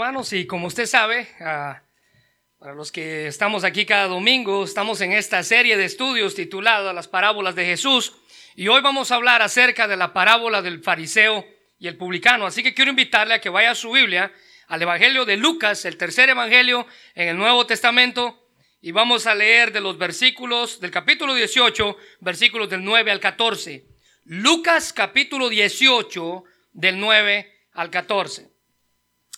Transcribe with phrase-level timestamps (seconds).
[0.00, 5.42] Hermanos, y como usted sabe, para los que estamos aquí cada domingo, estamos en esta
[5.42, 8.14] serie de estudios titulada Las parábolas de Jesús.
[8.56, 11.44] Y hoy vamos a hablar acerca de la parábola del fariseo
[11.78, 12.46] y el publicano.
[12.46, 14.32] Así que quiero invitarle a que vaya a su Biblia,
[14.68, 18.48] al Evangelio de Lucas, el tercer Evangelio en el Nuevo Testamento.
[18.80, 23.84] Y vamos a leer de los versículos del capítulo 18, versículos del 9 al 14.
[24.24, 26.42] Lucas capítulo 18,
[26.72, 28.49] del 9 al 14.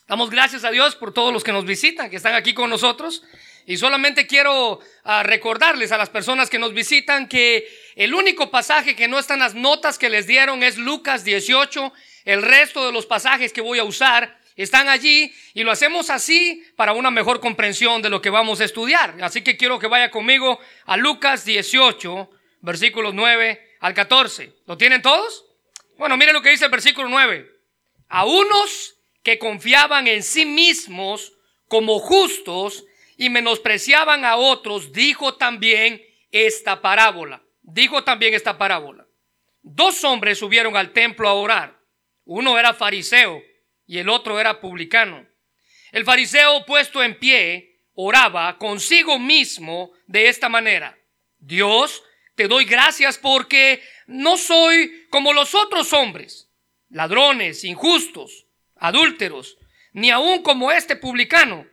[0.08, 3.22] Damos gracias a Dios por todos los que nos visitan, que están aquí con nosotros.
[3.66, 8.96] Y solamente quiero ah, recordarles a las personas que nos visitan que el único pasaje
[8.96, 11.93] que no está en las notas que les dieron es Lucas 18.
[12.24, 16.64] El resto de los pasajes que voy a usar están allí y lo hacemos así
[16.76, 19.16] para una mejor comprensión de lo que vamos a estudiar.
[19.22, 24.52] Así que quiero que vaya conmigo a Lucas 18, versículos 9 al 14.
[24.66, 25.44] ¿Lo tienen todos?
[25.96, 27.48] Bueno, miren lo que dice el versículo 9.
[28.08, 31.32] A unos que confiaban en sí mismos
[31.68, 32.84] como justos
[33.17, 37.42] y menospreciaban a otros, dijo también esta parábola.
[37.62, 39.06] Dijo también esta parábola.
[39.62, 41.78] Dos hombres subieron al templo a orar.
[42.24, 43.42] Uno era fariseo
[43.86, 45.27] y el otro era publicano.
[45.92, 50.98] El fariseo puesto en pie oraba consigo mismo de esta manera.
[51.39, 52.02] Dios,
[52.34, 56.50] te doy gracias porque no soy como los otros hombres,
[56.89, 58.41] ladrones, injustos
[58.83, 59.58] adúlteros,
[59.92, 61.66] ni aun como este publicano,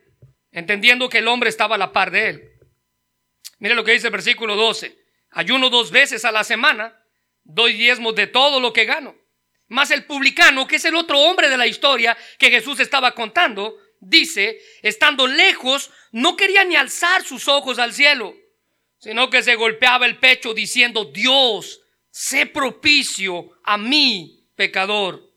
[0.52, 2.52] entendiendo que el hombre estaba a la par de él.
[3.58, 4.96] Mire lo que dice el versículo 12.
[5.32, 6.96] Ayuno dos veces a la semana,
[7.42, 9.16] doy diezmos de todo lo que gano.
[9.66, 13.76] Mas el publicano, que es el otro hombre de la historia que Jesús estaba contando,
[13.98, 18.36] dice, estando lejos, no quería ni alzar sus ojos al cielo,
[18.98, 21.80] sino que se golpeaba el pecho diciendo, Dios,
[22.10, 25.29] sé propicio a mí, pecador.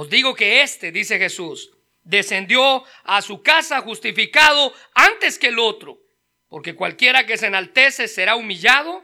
[0.00, 1.72] Os digo que este, dice Jesús,
[2.04, 5.98] descendió a su casa justificado antes que el otro,
[6.48, 9.02] porque cualquiera que se enaltece será humillado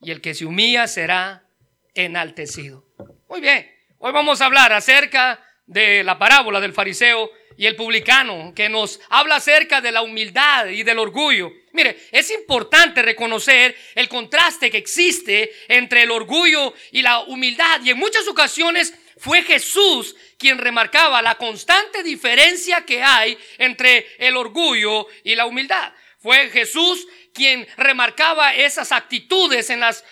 [0.00, 1.48] y el que se humilla será
[1.94, 2.86] enaltecido.
[3.28, 3.68] Muy bien,
[3.98, 9.00] hoy vamos a hablar acerca de la parábola del fariseo y el publicano, que nos
[9.10, 11.50] habla acerca de la humildad y del orgullo.
[11.72, 17.90] Mire, es importante reconocer el contraste que existe entre el orgullo y la humildad y
[17.90, 25.06] en muchas ocasiones fue Jesús quien remarcaba la constante diferencia que hay entre el orgullo
[25.24, 25.92] y la humildad.
[26.18, 30.04] Fue Jesús quien remarcaba esas actitudes en las,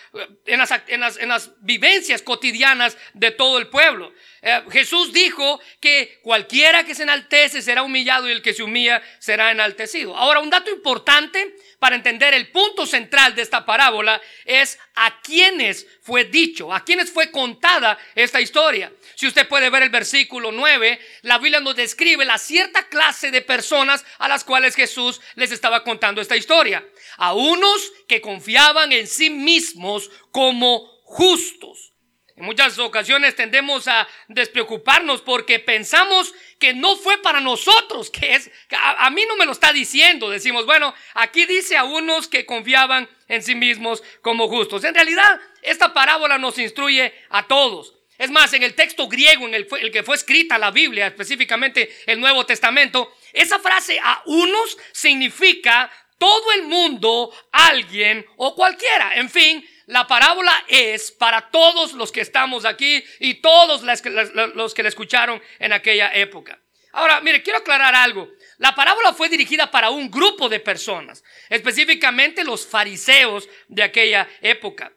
[0.47, 4.13] en las, en las, vivencias cotidianas de todo el pueblo.
[4.47, 9.03] Eh, Jesús dijo que cualquiera que se enaltece será humillado y el que se humilla
[9.19, 10.15] será enaltecido.
[10.15, 15.87] Ahora, un dato importante para entender el punto central de esta parábola es a quiénes
[16.03, 18.93] fue dicho, a quiénes fue contada esta historia.
[19.15, 23.41] Si usted puede ver el versículo 9, la Biblia nos describe la cierta clase de
[23.41, 26.87] personas a las cuales Jesús les estaba contando esta historia.
[27.17, 31.94] A unos que confiaban en sí mismos como justos.
[32.37, 38.51] En muchas ocasiones tendemos a despreocuparnos porque pensamos que no fue para nosotros, que es,
[38.77, 40.29] a, mí no me lo está diciendo.
[40.29, 44.83] Decimos, bueno, aquí dice a unos que confiaban en sí mismos como justos.
[44.83, 47.95] En realidad, esta parábola nos instruye a todos.
[48.19, 51.89] Es más, en el texto griego en el, el, que fue escrita la Biblia, específicamente
[52.07, 59.15] el Nuevo Testamento, esa frase a unos significa todo el mundo, alguien o cualquiera.
[59.17, 64.83] En fin, la parábola es para todos los que estamos aquí y todos los que
[64.83, 66.59] la escucharon en aquella época.
[66.93, 68.31] Ahora, mire, quiero aclarar algo.
[68.59, 74.93] La parábola fue dirigida para un grupo de personas, específicamente los fariseos de aquella época.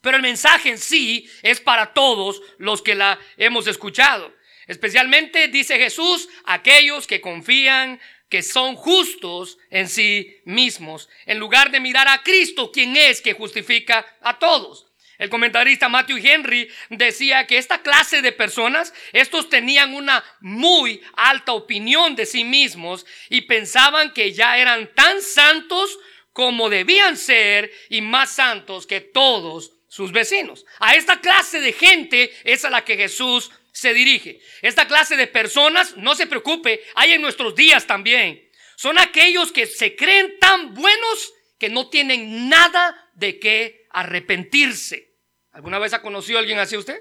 [0.00, 4.34] Pero el mensaje en sí es para todos los que la hemos escuchado.
[4.66, 11.80] Especialmente, dice Jesús, aquellos que confían, que son justos en sí mismos, en lugar de
[11.80, 14.86] mirar a Cristo, quien es que justifica a todos.
[15.18, 21.52] El comentarista Matthew Henry decía que esta clase de personas, estos tenían una muy alta
[21.52, 25.98] opinión de sí mismos y pensaban que ya eran tan santos
[26.32, 30.64] como debían ser y más santos que todos sus vecinos.
[30.78, 34.40] A esta clase de gente es a la que Jesús se dirige.
[34.60, 38.50] Esta clase de personas, no se preocupe, hay en nuestros días también.
[38.76, 45.14] Son aquellos que se creen tan buenos que no tienen nada de qué arrepentirse.
[45.52, 47.00] ¿Alguna vez ha conocido a alguien así usted?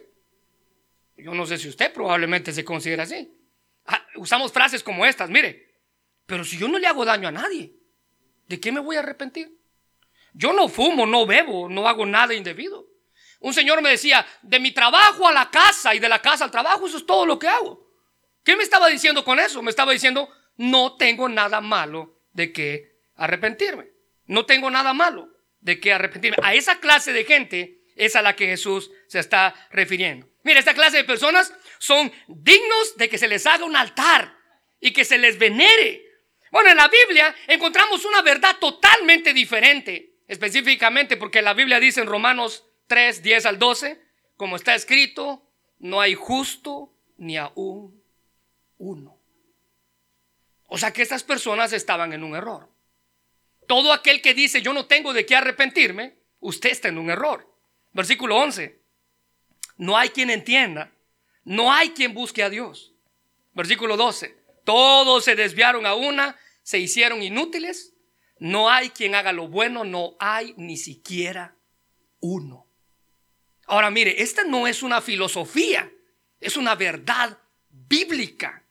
[1.17, 3.27] Yo no sé si usted probablemente se considera así.
[3.87, 5.79] Ah, usamos frases como estas, mire,
[6.27, 7.73] pero si yo no le hago daño a nadie,
[8.47, 9.51] ¿de qué me voy a arrepentir?
[10.33, 12.86] Yo no fumo, no bebo, no hago nada indebido.
[13.39, 16.51] Un señor me decía, de mi trabajo a la casa y de la casa al
[16.51, 17.87] trabajo, eso es todo lo que hago.
[18.43, 19.61] ¿Qué me estaba diciendo con eso?
[19.61, 23.89] Me estaba diciendo, no tengo nada malo de que arrepentirme.
[24.25, 25.29] No tengo nada malo
[25.59, 26.37] de que arrepentirme.
[26.41, 30.29] A esa clase de gente es a la que Jesús se está refiriendo.
[30.43, 34.35] Mira, esta clase de personas son dignos de que se les haga un altar
[34.79, 36.05] y que se les venere.
[36.51, 42.07] Bueno, en la Biblia encontramos una verdad totalmente diferente, específicamente porque la Biblia dice en
[42.07, 44.01] Romanos 3, 10 al 12,
[44.35, 45.43] como está escrito,
[45.79, 48.01] no hay justo ni aún
[48.77, 49.17] uno.
[50.67, 52.69] O sea que estas personas estaban en un error.
[53.67, 57.51] Todo aquel que dice yo no tengo de qué arrepentirme, usted está en un error.
[57.93, 58.79] Versículo 11.
[59.77, 60.91] No hay quien entienda,
[61.43, 62.93] no hay quien busque a Dios.
[63.53, 64.35] Versículo 12.
[64.63, 67.93] Todos se desviaron a una, se hicieron inútiles.
[68.39, 71.55] No hay quien haga lo bueno, no hay ni siquiera
[72.19, 72.66] uno.
[73.67, 75.91] Ahora mire, esta no es una filosofía,
[76.39, 77.37] es una verdad
[77.69, 78.63] bíblica.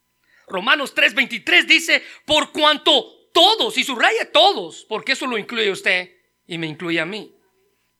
[0.48, 6.16] Romanos 3:23 dice, por cuanto todos, y subraya todos, porque eso lo incluye usted
[6.46, 7.34] y me incluye a mí.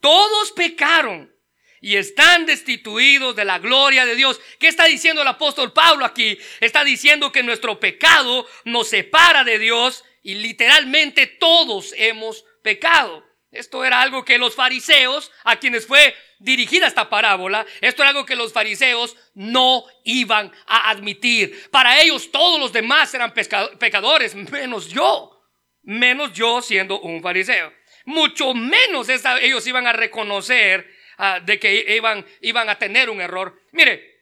[0.01, 1.35] Todos pecaron
[1.81, 4.41] y están destituidos de la gloria de Dios.
[4.59, 6.39] ¿Qué está diciendo el apóstol Pablo aquí?
[6.61, 13.26] Está diciendo que nuestro pecado nos separa de Dios y literalmente todos hemos pecado.
[13.57, 18.27] Esto era algo que los fariseos, a quienes fue dirigida esta parábola, esto era algo
[18.27, 21.69] que los fariseos no iban a admitir.
[21.71, 25.43] Para ellos todos los demás eran pecadores, menos yo,
[25.83, 27.73] menos yo siendo un fariseo.
[28.05, 30.89] Mucho menos ellos iban a reconocer
[31.19, 33.63] ah, de que iban, iban a tener un error.
[33.73, 34.17] Mire,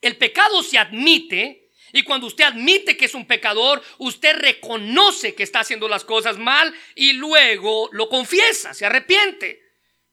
[0.00, 5.42] el pecado se admite y cuando usted admite que es un pecador, usted reconoce que
[5.42, 9.70] está haciendo las cosas mal y luego lo confiesa, se arrepiente.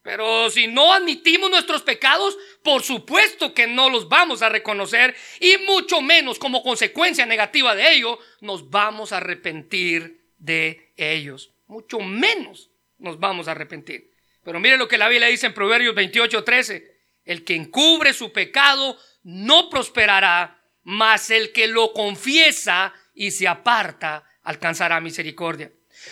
[0.08, 5.58] Pero si no admitimos nuestros pecados, por supuesto que no los vamos a reconocer y
[5.66, 11.52] mucho menos como consecuencia negativa de ello, nos vamos a arrepentir de ellos.
[11.68, 12.70] Mucho menos
[13.00, 14.14] nos vamos a arrepentir.
[14.44, 16.98] Pero mire lo que la Biblia dice en Proverbios 28, 13.
[17.26, 20.57] El que encubre su pecado no prosperará,
[20.88, 25.70] mas el que lo confiesa y se aparta alcanzará misericordia.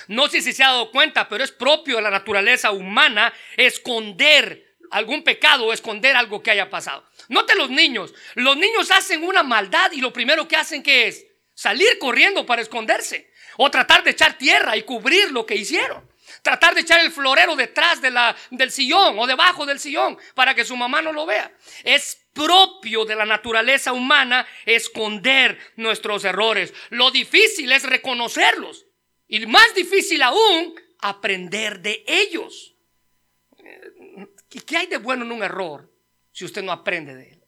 [0.09, 4.75] No sé si se ha dado cuenta, pero es propio de la naturaleza humana esconder
[4.91, 7.05] algún pecado o esconder algo que haya pasado.
[7.29, 8.13] Note los niños.
[8.33, 12.61] Los niños hacen una maldad y lo primero que hacen que es salir corriendo para
[12.61, 16.05] esconderse o tratar de echar tierra y cubrir lo que hicieron.
[16.41, 20.53] Tratar de echar el florero detrás de la, del sillón o debajo del sillón para
[20.53, 21.49] que su mamá no lo vea.
[21.85, 26.73] Es propio de la naturaleza humana esconder nuestros errores.
[26.91, 28.85] Lo difícil es reconocerlos.
[29.27, 32.75] Y más difícil aún, aprender de ellos.
[34.49, 35.91] ¿Qué hay de bueno en un error
[36.31, 37.43] si usted no aprende de él?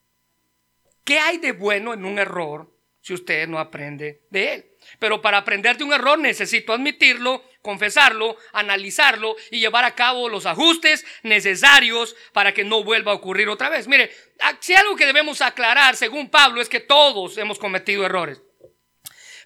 [1.03, 4.71] ¿Qué hay de bueno en un error si usted no aprende de él?
[4.99, 10.45] Pero para aprender de un error necesito admitirlo, confesarlo, analizarlo y llevar a cabo los
[10.45, 13.87] ajustes necesarios para que no vuelva a ocurrir otra vez.
[13.87, 14.11] Mire,
[14.59, 18.41] si algo que debemos aclarar, según Pablo, es que todos hemos cometido errores.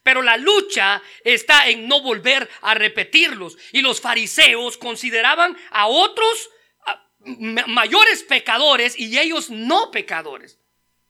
[0.04, 3.58] Pero la lucha está en no volver a repetirlos.
[3.72, 6.50] Y los fariseos consideraban a otros
[7.68, 10.60] mayores pecadores y ellos no pecadores.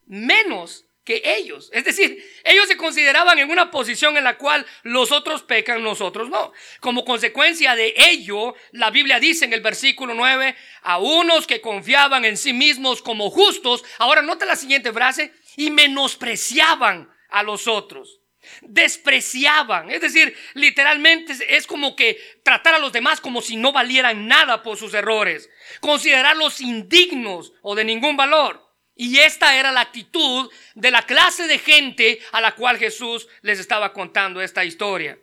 [0.05, 1.69] Menos que ellos.
[1.73, 6.29] Es decir, ellos se consideraban en una posición en la cual los otros pecan, nosotros
[6.29, 6.53] no.
[6.79, 12.25] Como consecuencia de ello, la Biblia dice en el versículo 9, a unos que confiaban
[12.25, 18.19] en sí mismos como justos, ahora nota la siguiente frase, y menospreciaban a los otros.
[18.61, 24.27] Despreciaban, es decir, literalmente es como que tratar a los demás como si no valieran
[24.27, 28.70] nada por sus errores, considerarlos indignos o de ningún valor.
[28.95, 33.59] Y esta era la actitud de la clase de gente a la cual Jesús les
[33.59, 35.17] estaba contando esta historia.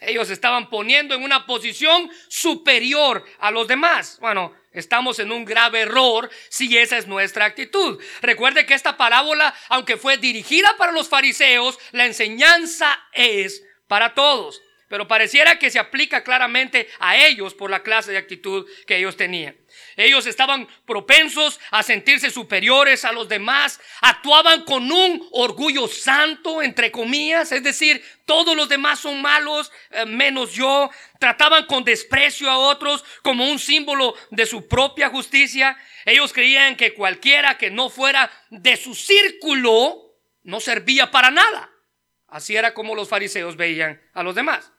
[0.00, 4.18] Ellos estaban poniendo en una posición superior a los demás.
[4.20, 8.02] Bueno, estamos en un grave error si esa es nuestra actitud.
[8.20, 14.60] Recuerde que esta parábola, aunque fue dirigida para los fariseos, la enseñanza es para todos.
[14.88, 19.16] Pero pareciera que se aplica claramente a ellos por la clase de actitud que ellos
[19.16, 19.56] tenían.
[19.96, 26.90] Ellos estaban propensos a sentirse superiores a los demás, actuaban con un orgullo santo, entre
[26.90, 30.90] comillas, es decir, todos los demás son malos, eh, menos yo.
[31.18, 35.76] Trataban con desprecio a otros como un símbolo de su propia justicia.
[36.04, 41.70] Ellos creían que cualquiera que no fuera de su círculo no servía para nada.
[42.28, 44.72] Así era como los fariseos veían a los demás.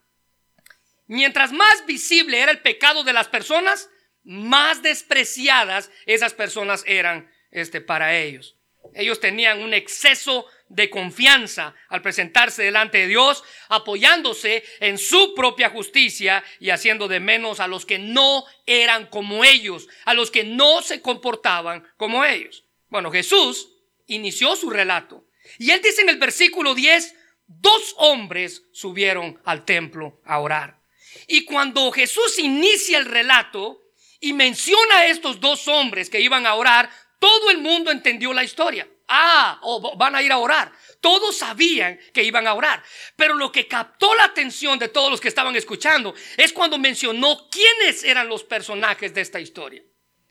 [1.08, 3.90] Mientras más visible era el pecado de las personas,
[4.26, 8.56] más despreciadas esas personas eran este, para ellos.
[8.94, 15.70] Ellos tenían un exceso de confianza al presentarse delante de Dios, apoyándose en su propia
[15.70, 20.44] justicia y haciendo de menos a los que no eran como ellos, a los que
[20.44, 22.66] no se comportaban como ellos.
[22.90, 23.70] Bueno, Jesús
[24.08, 25.26] inició su relato
[25.60, 27.16] y él dice en el versículo 10,
[27.48, 30.80] dos hombres subieron al templo a orar.
[31.28, 33.82] Y cuando Jesús inicia el relato
[34.20, 38.44] y menciona a estos dos hombres que iban a orar, todo el mundo entendió la
[38.44, 38.88] historia.
[39.08, 39.62] Ah,
[39.98, 40.72] van a ir a orar.
[41.00, 42.84] Todos sabían que iban a orar.
[43.16, 47.50] Pero lo que captó la atención de todos los que estaban escuchando es cuando mencionó
[47.50, 49.84] quiénes eran los personajes de esta historia.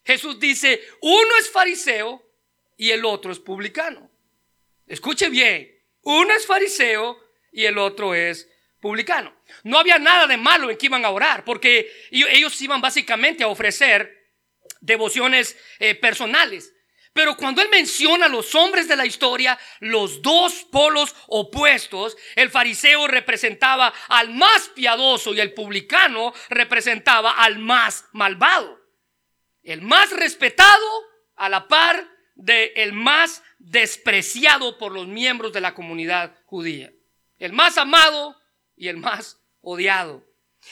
[0.05, 2.23] Jesús dice, uno es fariseo
[2.76, 4.11] y el otro es publicano.
[4.87, 7.19] Escuche bien, uno es fariseo
[7.53, 8.49] y el otro es
[9.62, 13.49] No había nada de malo en que iban a orar, porque ellos iban básicamente a
[13.49, 14.31] ofrecer
[14.81, 16.75] devociones eh, personales.
[17.14, 22.50] Pero cuando él menciona a los hombres de la historia, los dos polos opuestos, el
[22.50, 28.81] fariseo representaba al más piadoso y el publicano representaba al más malvado.
[29.62, 30.87] El más respetado
[31.37, 36.93] a la par del el más despreciado por los miembros de la comunidad judía.
[37.38, 38.37] El más amado
[38.76, 40.25] y el más odiado.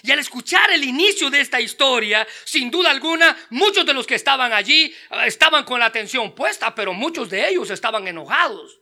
[0.02, 4.14] Y al escuchar el inicio de esta historia, sin duda alguna, muchos de los que
[4.14, 8.80] estaban allí eh, estaban con la atención puesta, pero muchos de ellos estaban enojados.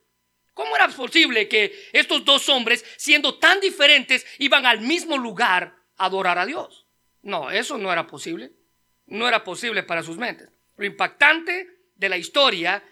[0.54, 6.06] ¿Cómo era posible que estos dos hombres, siendo tan diferentes, iban al mismo lugar a
[6.06, 6.86] adorar a Dios?
[7.22, 8.52] No, eso no era posible.
[9.06, 10.48] No era posible para sus mentes.
[10.76, 12.82] Lo impactante de la historia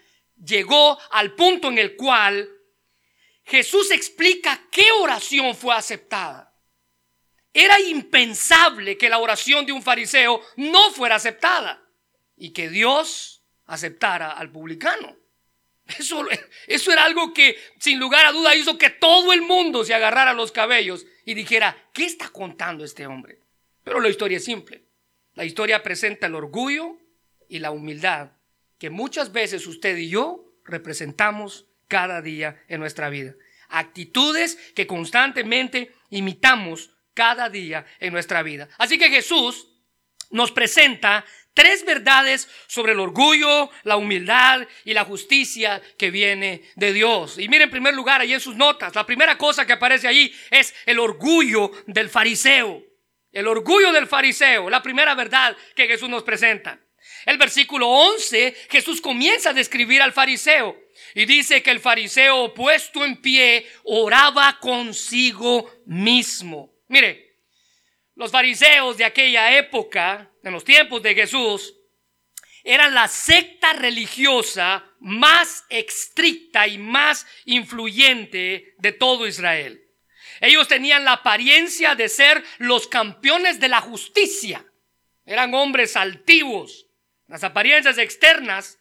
[0.43, 2.49] llegó al punto en el cual
[3.49, 6.53] Jesús explica qué oración fue aceptada.
[7.51, 11.83] Era impensable que la oración de un fariseo no fuera aceptada
[12.37, 15.17] y que Dios aceptara al publicano.
[15.97, 16.23] Eso,
[16.67, 20.33] eso, era algo que sin lugar a duda hizo que todo el mundo se agarrara
[20.33, 23.41] los cabellos y dijera, ¿qué está contando este hombre?
[23.83, 24.85] Pero la historia es simple.
[25.33, 26.99] La historia presenta el orgullo
[27.47, 28.33] y la humildad
[28.77, 33.33] que muchas veces usted y yo representamos cada día en nuestra vida.
[33.67, 38.69] Actitudes que constantemente imitamos cada día en nuestra vida.
[38.77, 39.67] Así que Jesús
[40.31, 46.93] nos presenta tres verdades sobre el orgullo, la humildad y la justicia que viene de
[46.93, 47.37] Dios.
[47.37, 50.33] Y miren en primer lugar ahí en sus notas, la primera cosa que aparece ahí
[50.51, 52.81] es el orgullo del fariseo.
[53.31, 56.79] El orgullo del fariseo, la primera verdad que Jesús nos presenta.
[57.25, 60.75] El versículo 11, Jesús comienza a describir al fariseo
[61.15, 66.71] y dice que el fariseo puesto en pie oraba consigo mismo.
[66.87, 67.37] Mire,
[68.15, 71.75] los fariseos de aquella época, en los tiempos de Jesús,
[72.63, 79.81] eran la secta religiosa más estricta y más influyente de todo Israel.
[80.41, 84.65] Ellos tenían la apariencia de ser los campeones de la justicia.
[85.25, 86.87] Eran hombres altivos.
[87.27, 88.79] Las apariencias externas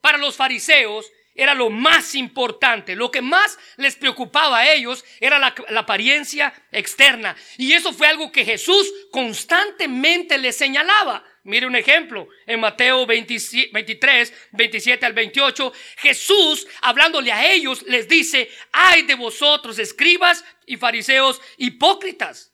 [0.00, 1.10] para los fariseos
[1.40, 2.94] era lo más importante.
[2.94, 7.34] Lo que más les preocupaba a ellos era la, apariencia externa.
[7.56, 11.24] Y eso fue algo que Jesús constantemente les señalaba.
[11.44, 18.50] Mire un ejemplo, en Mateo 23, 27 al 28, Jesús, hablándole a ellos, les dice,
[18.72, 22.52] ay de vosotros, escribas y fariseos hipócritas,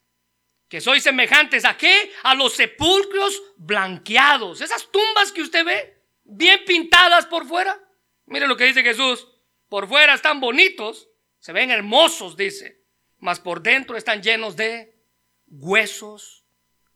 [0.68, 2.12] que sois semejantes a qué?
[2.22, 7.76] A los sepulcros blanqueados, esas tumbas que usted ve, bien pintadas por fuera,
[8.26, 9.26] Mire lo que dice Jesús.
[9.68, 12.82] Por fuera están bonitos, se ven hermosos, dice.
[13.18, 14.96] Mas por dentro están llenos de
[15.48, 16.44] huesos,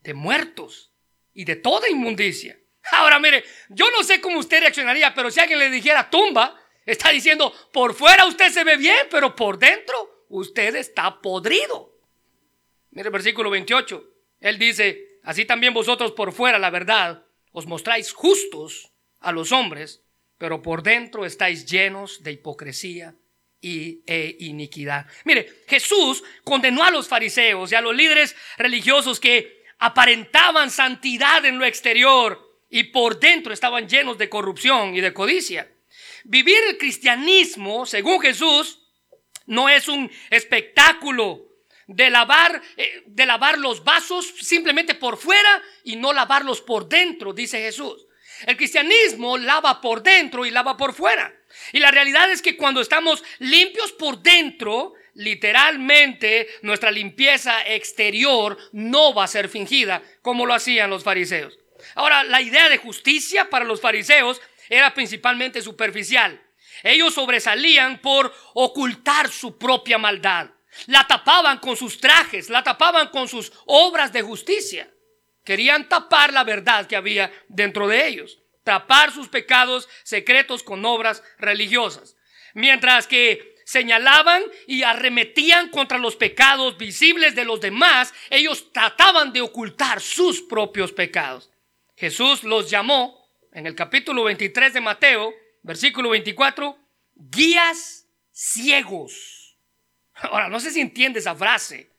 [0.01, 0.93] de muertos
[1.33, 2.59] y de toda inmundicia.
[2.93, 7.11] Ahora mire, yo no sé cómo usted reaccionaría, pero si alguien le dijera tumba, está
[7.11, 11.97] diciendo, por fuera usted se ve bien, pero por dentro usted está podrido.
[12.91, 14.05] Mire el versículo 28.
[14.41, 20.03] Él dice, así también vosotros por fuera, la verdad, os mostráis justos a los hombres,
[20.41, 23.15] pero por dentro estáis llenos de hipocresía
[23.61, 25.05] y, e iniquidad.
[25.25, 31.59] Mire, Jesús condenó a los fariseos y a los líderes religiosos que aparentaban santidad en
[31.59, 35.71] lo exterior y por dentro estaban llenos de corrupción y de codicia.
[36.25, 38.81] Vivir el cristianismo, según Jesús,
[39.45, 41.49] no es un espectáculo
[41.87, 47.35] de lavar, eh, de lavar los vasos simplemente por fuera y no lavarlos por dentro,
[47.35, 48.07] dice Jesús.
[48.47, 51.33] El cristianismo lava por dentro y lava por fuera.
[51.73, 59.13] Y la realidad es que cuando estamos limpios por dentro, literalmente nuestra limpieza exterior no
[59.15, 61.59] va a ser fingida como lo hacían los fariseos.
[61.95, 66.41] Ahora, la idea de justicia para los fariseos era principalmente superficial.
[66.83, 70.51] Ellos sobresalían por ocultar su propia maldad.
[70.87, 74.89] La tapaban con sus trajes, la tapaban con sus obras de justicia.
[75.45, 81.23] Querían tapar la verdad que había dentro de ellos, tapar sus pecados secretos con obras
[81.39, 82.17] religiosas.
[82.55, 89.41] Mientras que señalaban y arremetían contra los pecados visibles de los demás, ellos trataban de
[89.41, 91.51] ocultar sus propios pecados.
[91.97, 95.33] Jesús los llamó en el capítulo 23 de Mateo,
[95.63, 96.77] versículo 24,
[97.15, 99.57] guías ciegos.
[100.15, 101.91] Ahora, no sé si entiende esa frase.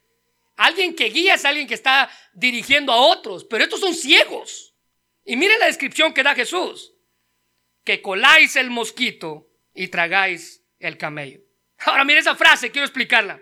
[0.62, 4.76] Alguien que guía es alguien que está dirigiendo a otros, pero estos son ciegos.
[5.26, 6.94] Y mire la descripción que da Jesús.
[7.84, 11.40] Que coláis el mosquito y tragáis el camello.
[11.80, 13.42] Ahora mire esa frase, quiero explicarla.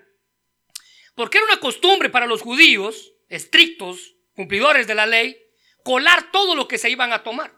[1.14, 5.38] Porque era una costumbre para los judíos, estrictos, cumplidores de la ley,
[5.84, 7.52] colar todo lo que se iban a tomar,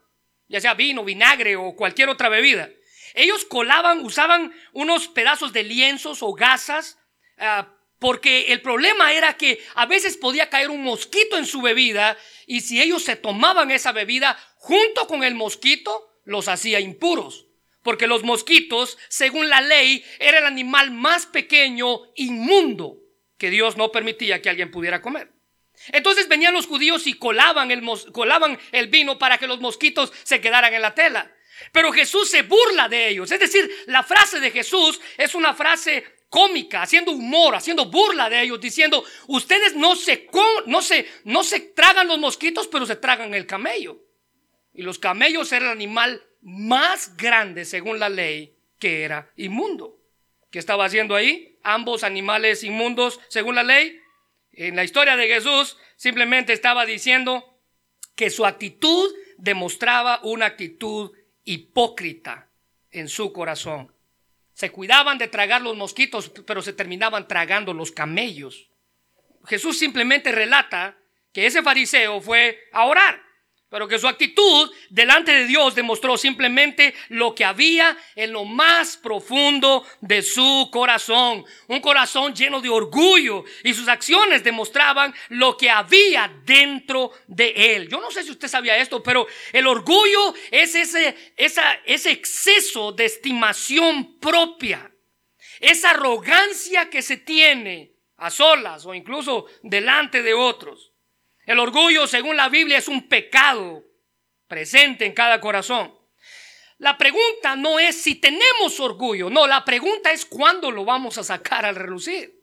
[0.47, 2.71] ya sea vino, vinagre o cualquier otra bebida.
[3.13, 6.97] Ellos colaban, usaban unos pedazos de lienzos o gasas,
[7.37, 12.17] ah, porque el problema era que a veces podía caer un mosquito en su bebida
[12.47, 17.45] y si ellos se tomaban esa bebida junto con el mosquito, los hacía impuros
[17.83, 22.97] porque los mosquitos, según la ley, era el animal más pequeño, inmundo,
[23.37, 25.31] que Dios no permitía que alguien pudiera comer.
[25.87, 27.81] Entonces venían los judíos y colaban el,
[28.11, 31.33] colaban el vino para que los mosquitos se quedaran en la tela.
[31.71, 33.31] Pero Jesús se burla de ellos.
[33.31, 38.41] Es decir, la frase de Jesús es una frase cómica, haciendo humor, haciendo burla de
[38.41, 40.29] ellos, diciendo, ustedes no se,
[40.65, 43.99] no se, no se tragan los mosquitos, pero se tragan el camello.
[44.73, 49.99] Y los camellos eran el animal más grande según la ley que era inmundo.
[50.49, 51.59] ¿Qué estaba haciendo ahí?
[51.63, 53.99] Ambos animales inmundos según la ley.
[54.53, 57.59] En la historia de Jesús simplemente estaba diciendo
[58.15, 61.11] que su actitud demostraba una actitud
[61.43, 62.49] hipócrita
[62.89, 63.90] en su corazón.
[64.61, 68.69] Se cuidaban de tragar los mosquitos, pero se terminaban tragando los camellos.
[69.47, 70.99] Jesús simplemente relata
[71.33, 73.23] que ese fariseo fue a orar
[73.71, 78.97] pero que su actitud delante de Dios demostró simplemente lo que había en lo más
[78.97, 81.45] profundo de su corazón.
[81.67, 87.87] Un corazón lleno de orgullo y sus acciones demostraban lo que había dentro de él.
[87.87, 93.05] Yo no sé si usted sabía esto, pero el orgullo es ese, ese exceso de
[93.05, 94.91] estimación propia.
[95.61, 100.90] Esa arrogancia que se tiene a solas o incluso delante de otros.
[101.51, 103.83] El orgullo, según la Biblia, es un pecado
[104.47, 105.93] presente en cada corazón.
[106.77, 111.25] La pregunta no es si tenemos orgullo, no, la pregunta es cuándo lo vamos a
[111.25, 112.41] sacar al relucir.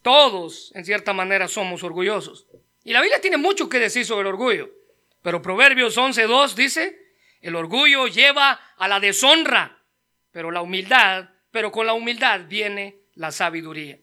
[0.00, 2.46] Todos, en cierta manera, somos orgullosos.
[2.84, 4.70] Y la Biblia tiene mucho que decir sobre el orgullo.
[5.20, 6.98] Pero Proverbios 11.2 dice,
[7.42, 9.84] el orgullo lleva a la deshonra,
[10.30, 13.98] pero la humildad, pero con la humildad viene la sabiduría.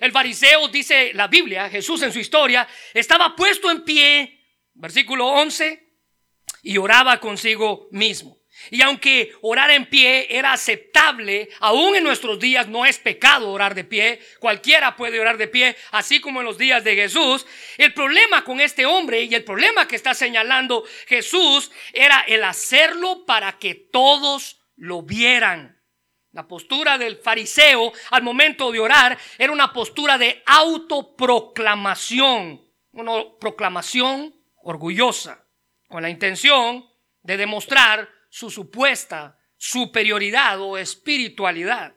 [0.00, 5.88] El fariseo, dice la Biblia, Jesús en su historia, estaba puesto en pie, versículo 11,
[6.62, 8.38] y oraba consigo mismo.
[8.70, 13.74] Y aunque orar en pie era aceptable, aún en nuestros días no es pecado orar
[13.74, 17.46] de pie, cualquiera puede orar de pie, así como en los días de Jesús.
[17.76, 23.24] El problema con este hombre y el problema que está señalando Jesús era el hacerlo
[23.26, 25.77] para que todos lo vieran.
[26.38, 34.36] La postura del fariseo al momento de orar era una postura de autoproclamación, una proclamación
[34.62, 35.44] orgullosa,
[35.88, 36.88] con la intención
[37.24, 41.96] de demostrar su supuesta superioridad o espiritualidad.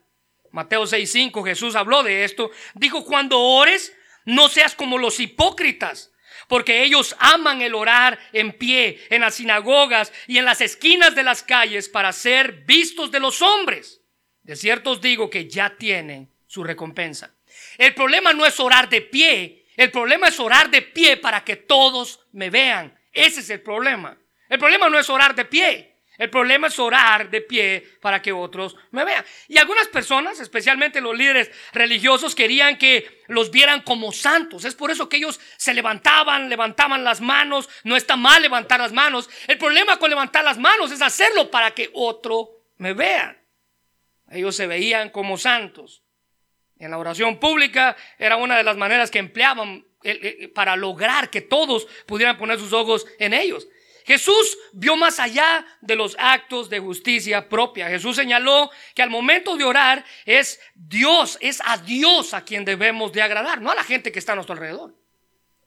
[0.50, 6.12] Mateo 6:5 Jesús habló de esto, dijo, cuando ores, no seas como los hipócritas,
[6.48, 11.22] porque ellos aman el orar en pie, en las sinagogas y en las esquinas de
[11.22, 14.01] las calles para ser vistos de los hombres.
[14.44, 17.34] De cierto os digo que ya tienen su recompensa.
[17.78, 21.56] El problema no es orar de pie, el problema es orar de pie para que
[21.56, 22.98] todos me vean.
[23.14, 24.18] Ese es el problema.
[24.50, 25.92] El problema no es orar de pie.
[26.18, 29.26] El problema es orar de pie para que otros me vean.
[29.48, 34.66] Y algunas personas, especialmente los líderes religiosos, querían que los vieran como santos.
[34.66, 37.70] Es por eso que ellos se levantaban, levantaban las manos.
[37.84, 39.32] No está mal levantar las manos.
[39.48, 43.41] El problema con levantar las manos es hacerlo para que otro me vea.
[44.32, 46.04] Ellos se veían como santos.
[46.80, 51.30] En la oración pública era una de las maneras que empleaban eh, eh, para lograr
[51.30, 53.68] que todos pudieran poner sus ojos en ellos.
[54.06, 57.88] Jesús vio más allá de los actos de justicia propia.
[57.88, 63.12] Jesús señaló que al momento de orar es Dios, es a Dios a quien debemos
[63.12, 64.96] de agradar, no a la gente que está a nuestro alrededor,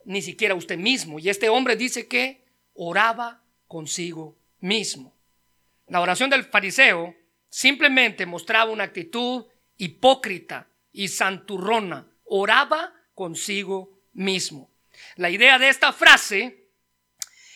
[0.05, 1.21] ni siquiera a usted mismo.
[1.21, 5.15] Y este hombre dice que oraba consigo mismo.
[5.87, 7.15] La oración del fariseo
[7.55, 12.05] simplemente mostraba una actitud hipócrita y santurrona.
[12.25, 14.73] Oraba consigo mismo.
[15.15, 16.67] La idea de esta frase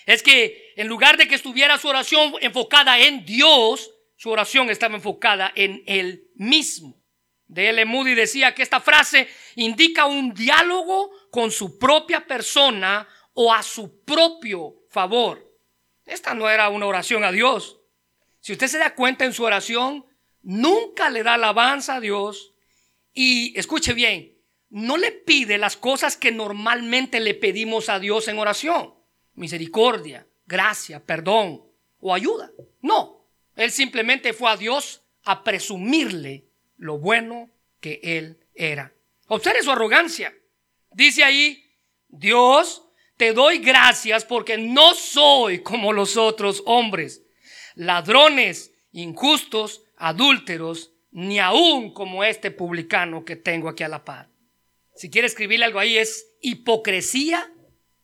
[0.06, 4.94] es que en lugar de que estuviera su oración enfocada en Dios, su oración estaba
[4.94, 6.96] enfocada en él mismo.
[7.48, 7.84] De L.
[7.84, 14.04] Moody decía que esta frase indica un diálogo con su propia persona o a su
[14.04, 15.44] propio favor.
[16.06, 17.77] Esta no era una oración a Dios.
[18.40, 20.06] Si usted se da cuenta en su oración,
[20.42, 22.54] nunca le da alabanza a Dios
[23.12, 24.38] y escuche bien,
[24.70, 28.94] no le pide las cosas que normalmente le pedimos a Dios en oración.
[29.34, 31.62] Misericordia, gracia, perdón
[32.00, 32.50] o ayuda.
[32.80, 38.92] No, él simplemente fue a Dios a presumirle lo bueno que él era.
[39.26, 40.34] Observe su arrogancia.
[40.92, 41.64] Dice ahí,
[42.08, 42.84] Dios,
[43.16, 47.22] te doy gracias porque no soy como los otros hombres,
[47.78, 54.28] ladrones, injustos, adúlteros, ni aún como este publicano que tengo aquí a la par.
[54.96, 57.50] Si quiere escribirle algo ahí, es hipocresía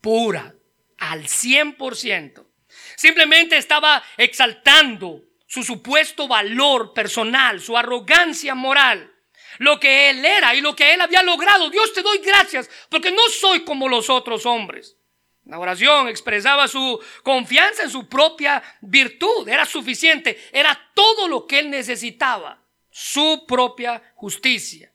[0.01, 0.55] pura,
[0.99, 2.47] al 100%.
[2.97, 9.13] Simplemente estaba exaltando su supuesto valor personal, su arrogancia moral,
[9.59, 11.69] lo que él era y lo que él había logrado.
[11.69, 14.97] Dios te doy gracias porque no soy como los otros hombres.
[15.47, 21.59] La oración expresaba su confianza en su propia virtud, era suficiente, era todo lo que
[21.59, 24.93] él necesitaba, su propia justicia.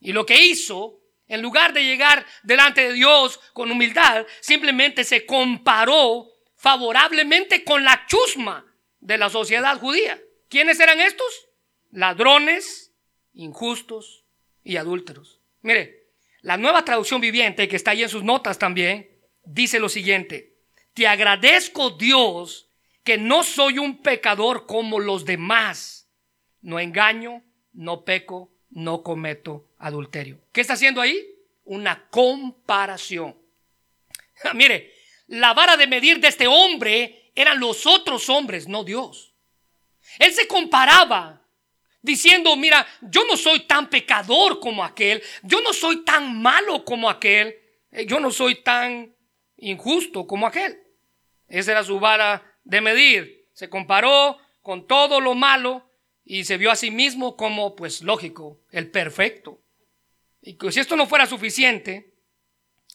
[0.00, 5.24] Y lo que hizo, en lugar de llegar delante de Dios con humildad, simplemente se
[5.24, 8.66] comparó favorablemente con la chusma
[8.98, 10.20] de la sociedad judía.
[10.48, 11.48] ¿Quiénes eran estos?
[11.92, 12.92] Ladrones,
[13.34, 14.24] injustos
[14.64, 15.40] y adúlteros.
[15.62, 16.08] Mire,
[16.40, 19.15] la nueva traducción viviente que está ahí en sus notas también
[19.46, 20.56] dice lo siguiente,
[20.92, 22.68] te agradezco Dios
[23.04, 26.08] que no soy un pecador como los demás.
[26.60, 30.40] No engaño, no peco, no cometo adulterio.
[30.52, 31.24] ¿Qué está haciendo ahí?
[31.64, 33.36] Una comparación.
[34.54, 34.92] Mire,
[35.28, 39.34] la vara de medir de este hombre eran los otros hombres, no Dios.
[40.18, 41.42] Él se comparaba
[42.00, 47.10] diciendo, mira, yo no soy tan pecador como aquel, yo no soy tan malo como
[47.10, 47.56] aquel,
[47.90, 49.15] eh, yo no soy tan
[49.58, 50.78] injusto como aquel.
[51.48, 53.48] Esa era su vara de medir.
[53.52, 55.88] Se comparó con todo lo malo
[56.24, 59.60] y se vio a sí mismo como, pues lógico, el perfecto.
[60.42, 62.12] Y si esto no fuera suficiente,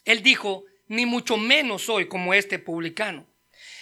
[0.05, 3.25] él dijo, ni mucho menos soy como este publicano.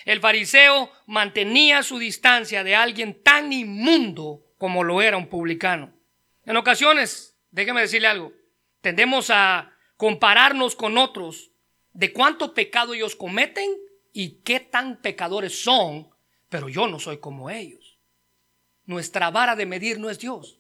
[0.05, 5.93] El fariseo mantenía su distancia de alguien tan inmundo como lo era un publicano.
[6.45, 8.33] En ocasiones, déjeme decirle algo,
[8.81, 11.51] tendemos a compararnos con otros
[11.93, 13.69] de cuánto pecado ellos cometen
[14.13, 16.10] y qué tan pecadores son,
[16.49, 17.99] pero yo no soy como ellos.
[18.86, 20.60] Nuestra vara de medir no es Dios,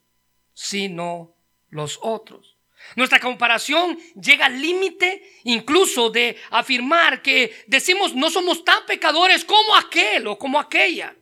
[0.53, 1.35] sino
[1.69, 2.57] los otros.
[2.95, 9.75] Nuestra comparación llega al límite incluso de afirmar que decimos no somos tan pecadores como
[9.75, 11.15] aquel o como aquella,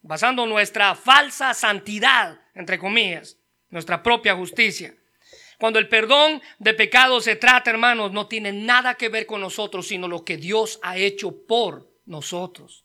[0.00, 3.38] basando nuestra falsa santidad, entre comillas,
[3.70, 4.94] nuestra propia justicia.
[5.62, 9.86] Cuando el perdón de pecados se trata, hermanos, no tiene nada que ver con nosotros,
[9.86, 12.84] sino lo que Dios ha hecho por nosotros.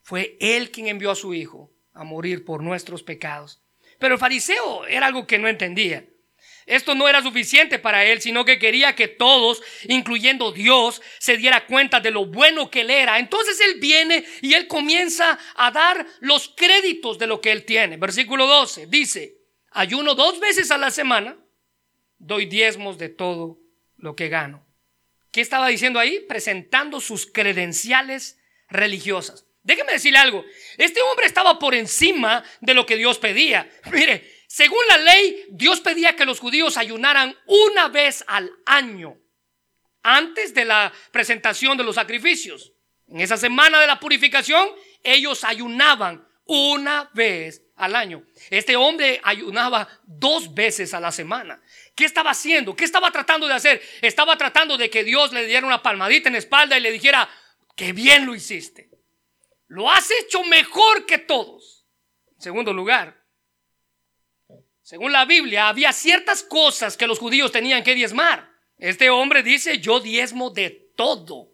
[0.00, 3.60] Fue Él quien envió a su Hijo a morir por nuestros pecados.
[3.98, 6.06] Pero el fariseo era algo que no entendía.
[6.64, 11.66] Esto no era suficiente para él, sino que quería que todos, incluyendo Dios, se diera
[11.66, 13.18] cuenta de lo bueno que él era.
[13.18, 17.98] Entonces él viene y él comienza a dar los créditos de lo que él tiene.
[17.98, 19.36] Versículo 12 dice,
[19.70, 21.43] ayuno dos veces a la semana
[22.24, 23.58] doy diezmos de todo
[23.96, 24.66] lo que gano.
[25.30, 26.20] ¿Qué estaba diciendo ahí?
[26.20, 29.46] Presentando sus credenciales religiosas.
[29.62, 30.44] Déjeme decirle algo.
[30.78, 33.70] Este hombre estaba por encima de lo que Dios pedía.
[33.92, 39.18] Mire, según la ley, Dios pedía que los judíos ayunaran una vez al año
[40.02, 42.72] antes de la presentación de los sacrificios.
[43.08, 44.68] En esa semana de la purificación,
[45.02, 48.22] ellos ayunaban una vez al año.
[48.50, 51.60] Este hombre ayunaba dos veces a la semana.
[51.94, 52.74] ¿Qué estaba haciendo?
[52.74, 53.82] ¿Qué estaba tratando de hacer?
[54.02, 57.28] Estaba tratando de que Dios le diera una palmadita en la espalda y le dijera,
[57.76, 58.90] que bien lo hiciste.
[59.68, 61.86] Lo has hecho mejor que todos.
[62.36, 63.24] En segundo lugar,
[64.82, 68.52] según la Biblia, había ciertas cosas que los judíos tenían que diezmar.
[68.78, 71.52] Este hombre dice, yo diezmo de todo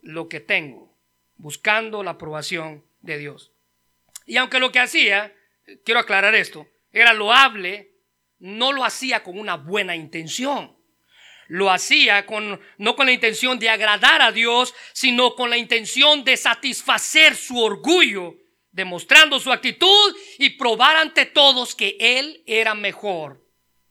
[0.00, 0.96] lo que tengo,
[1.36, 3.52] buscando la aprobación de Dios.
[4.24, 5.34] Y aunque lo que hacía,
[5.84, 7.93] quiero aclarar esto, era loable
[8.44, 10.76] no lo hacía con una buena intención.
[11.48, 16.24] Lo hacía con, no con la intención de agradar a Dios, sino con la intención
[16.24, 18.36] de satisfacer su orgullo
[18.70, 23.42] demostrando su actitud y probar ante todos que Él era mejor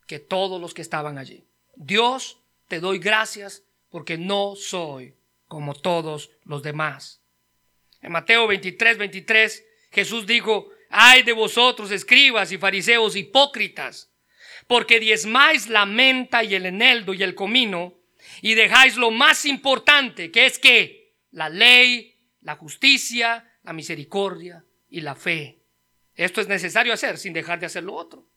[0.06, 1.48] que todos los que estaban allí.
[1.76, 5.16] Dios, te doy gracias porque no soy
[5.48, 7.24] como todos los demás.
[8.02, 14.13] En Mateo 23, 23, Jesús dijo, ay de vosotros, escribas y fariseos hipócritas,
[14.68, 17.94] porque diezmáis la menta y el eneldo y el comino,
[18.42, 25.02] y dejáis lo más importante, que es que la ley, la justicia, la misericordia y
[25.02, 25.60] la fe.
[26.16, 28.28] Esto es necesario hacer sin dejar de hacer lo otro.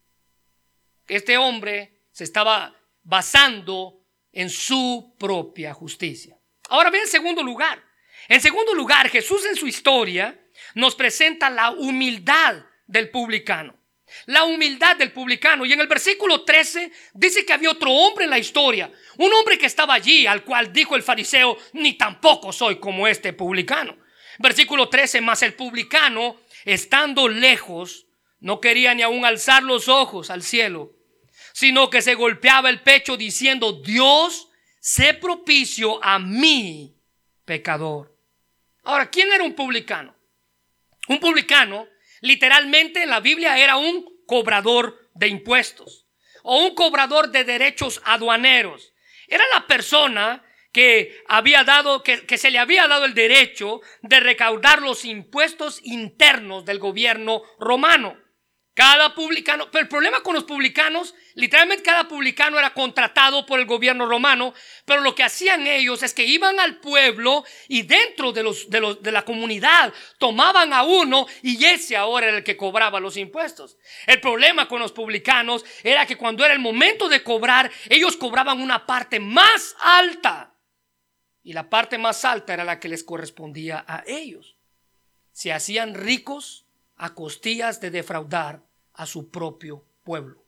[1.06, 4.00] Este hombre se estaba basando
[4.32, 6.38] en su propia justicia.
[6.68, 7.82] Ahora ve en segundo lugar.
[8.28, 10.38] En segundo lugar, Jesús en su historia
[10.74, 13.76] nos presenta la humildad del publicano.
[14.26, 15.64] La humildad del publicano.
[15.64, 18.90] Y en el versículo 13 dice que había otro hombre en la historia.
[19.18, 23.32] Un hombre que estaba allí, al cual dijo el fariseo, ni tampoco soy como este
[23.32, 23.96] publicano.
[24.38, 28.06] Versículo 13, más el publicano estando lejos,
[28.40, 30.92] no quería ni aún alzar los ojos al cielo,
[31.52, 34.48] sino que se golpeaba el pecho diciendo, Dios,
[34.80, 36.96] sé propicio a mí,
[37.44, 38.16] pecador.
[38.82, 40.14] Ahora, ¿quién era un publicano?
[41.08, 41.88] Un publicano,
[42.20, 46.06] literalmente en la Biblia, era un cobrador de impuestos
[46.42, 48.92] o un cobrador de derechos aduaneros.
[49.28, 54.82] Era la persona que había dado, que, se le había dado el derecho de recaudar
[54.82, 58.16] los impuestos internos del gobierno romano.
[58.76, 63.64] Cada publicano, pero el problema con los publicanos, literalmente cada publicano era contratado por el
[63.64, 64.52] gobierno romano,
[64.84, 69.12] pero lo que hacían ellos es que iban al pueblo y dentro de, los, de,
[69.12, 73.78] la comunidad tomaban a uno y ese ahora era el que cobraba los impuestos.
[74.06, 78.60] El problema con los publicanos era que cuando era el momento de cobrar, ellos cobraban
[78.60, 80.54] una parte más alta
[81.42, 84.58] y la parte más alta era la que les correspondía a ellos.
[85.32, 88.65] Se hacían ricos a costillas de defraudar
[88.96, 90.46] a su propio pueblo.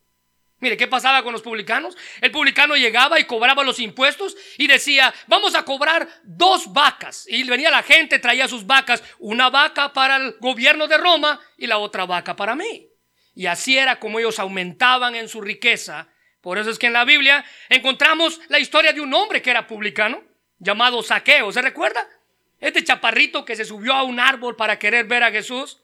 [0.61, 1.96] Mire, ¿qué pasaba con los publicanos?
[2.20, 7.26] El publicano llegaba y cobraba los impuestos y decía, vamos a cobrar dos vacas.
[7.28, 11.68] Y venía la gente, traía sus vacas, una vaca para el gobierno de Roma y
[11.68, 12.88] la otra vaca para mí.
[13.37, 16.08] Y así era como ellos aumentaban en su riqueza.
[16.40, 19.68] Por eso es que en la Biblia encontramos la historia de un hombre que era
[19.68, 20.24] publicano
[20.58, 21.52] llamado Saqueo.
[21.52, 22.08] ¿Se recuerda?
[22.58, 25.80] Este chaparrito que se subió a un árbol para querer ver a Jesús.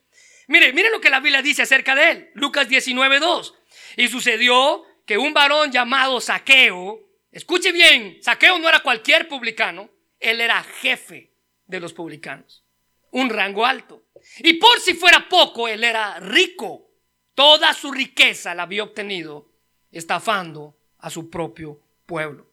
[0.47, 2.31] Mire, mire lo que la Biblia dice acerca de él.
[2.35, 3.55] Lucas 19:2.
[3.97, 10.41] Y sucedió que un varón llamado Saqueo, escuche bien, Saqueo no era cualquier publicano, él
[10.41, 11.33] era jefe
[11.67, 12.65] de los publicanos,
[13.11, 14.05] un rango alto.
[14.39, 16.91] Y por si fuera poco, él era rico.
[17.35, 19.51] Toda su riqueza la había obtenido
[19.91, 22.51] estafando a su propio pueblo.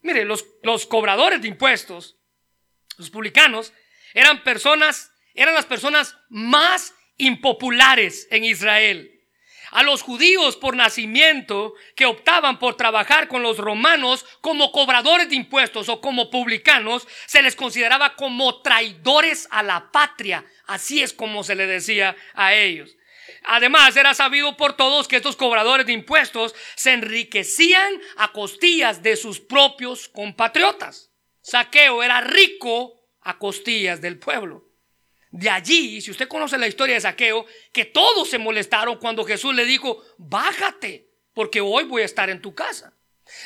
[0.00, 2.16] Mire, los, los cobradores de impuestos,
[2.96, 3.72] los publicanos,
[4.14, 9.08] eran personas, eran las personas más impopulares en Israel.
[9.70, 15.36] A los judíos por nacimiento que optaban por trabajar con los romanos como cobradores de
[15.36, 20.44] impuestos o como publicanos, se les consideraba como traidores a la patria.
[20.66, 22.94] Así es como se le decía a ellos.
[23.44, 29.16] Además, era sabido por todos que estos cobradores de impuestos se enriquecían a costillas de
[29.16, 31.10] sus propios compatriotas.
[31.40, 34.71] Saqueo era rico a costillas del pueblo.
[35.32, 39.54] De allí, si usted conoce la historia de Saqueo, que todos se molestaron cuando Jesús
[39.54, 42.94] le dijo, bájate, porque hoy voy a estar en tu casa.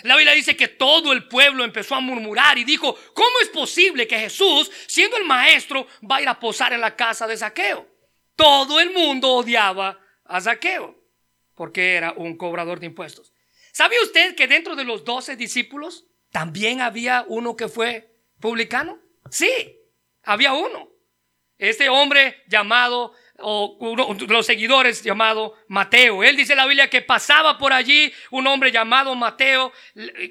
[0.02, 4.08] La Biblia dice que todo el pueblo empezó a murmurar y dijo, ¿cómo es posible
[4.08, 7.86] que Jesús, siendo el maestro, va a ir a posar en la casa de Saqueo?
[8.34, 11.06] Todo el mundo odiaba a Saqueo
[11.54, 13.32] porque era un cobrador de impuestos.
[13.72, 19.00] ¿Sabía usted que dentro de los doce discípulos también había uno que fue publicano?
[19.30, 19.80] Sí,
[20.22, 20.95] había uno.
[21.58, 26.22] Este hombre llamado, o uno los seguidores llamado Mateo.
[26.22, 29.72] Él dice la Biblia que pasaba por allí un hombre llamado Mateo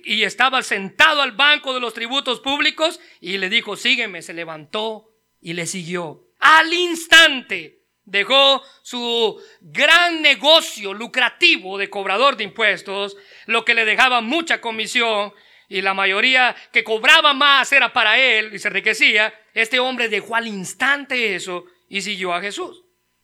[0.04, 4.22] y estaba sentado al banco de los tributos públicos y le dijo, sígueme.
[4.22, 5.10] Se levantó
[5.42, 6.26] y le siguió.
[6.40, 14.22] Al instante Dejó su gran negocio lucrativo de cobrador de impuestos, lo que le dejaba
[14.22, 15.34] mucha comisión
[15.68, 19.34] y la mayoría que cobraba más era para él y se enriquecía.
[19.54, 22.84] Este hombre dejó al instante eso y siguió a Jesús.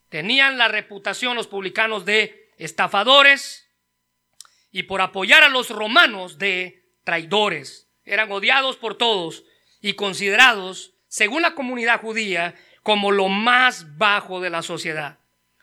[0.09, 3.69] Tenían la reputación los publicanos de estafadores
[4.71, 7.87] y por apoyar a los romanos de traidores.
[8.03, 9.43] Eran odiados por todos
[9.81, 15.20] y considerados, según la comunidad judía, como lo más bajo de la sociedad.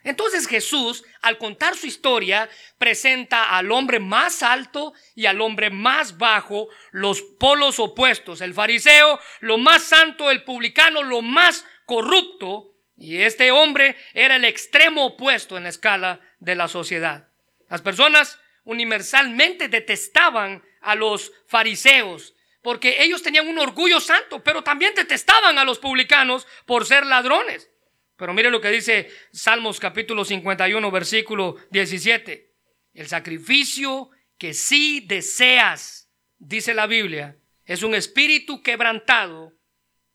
[0.09, 6.17] Entonces Jesús, al contar su historia, presenta al hombre más alto y al hombre más
[6.17, 13.19] bajo, los polos opuestos, el fariseo, lo más santo, el publicano, lo más corrupto, Y
[13.19, 17.29] este hombre era el extremo opuesto en la escala de la sociedad.
[17.69, 24.95] Las personas universalmente detestaban a los fariseos porque ellos tenían un orgullo santo, pero también
[24.95, 27.71] detestaban a los publicanos por ser ladrones.
[28.19, 32.53] Pero mire lo que dice Salmos capítulo 51, versículo 17.
[32.93, 39.53] El sacrificio que sí deseas, dice la Biblia, es un espíritu quebrantado.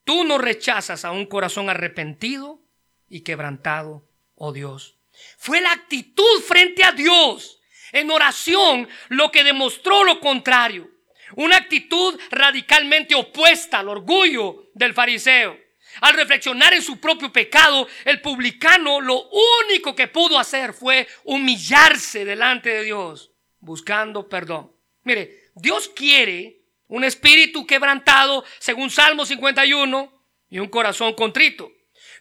[0.03, 2.61] Tú no rechazas a un corazón arrepentido
[3.07, 4.97] y quebrantado, oh Dios.
[5.37, 7.61] Fue la actitud frente a Dios
[7.93, 10.91] en oración lo que demostró lo contrario.
[11.37, 15.62] Una actitud radicalmente opuesta al orgullo del fariseo.
[16.01, 19.29] Al reflexionar en su propio pecado, el publicano lo
[19.67, 24.71] único que pudo hacer fue humillarse delante de Dios, buscando perdón.
[25.03, 30.13] Mire, Dios quiere un espíritu quebrantado, según Salmo 51,
[30.49, 31.71] y un corazón contrito.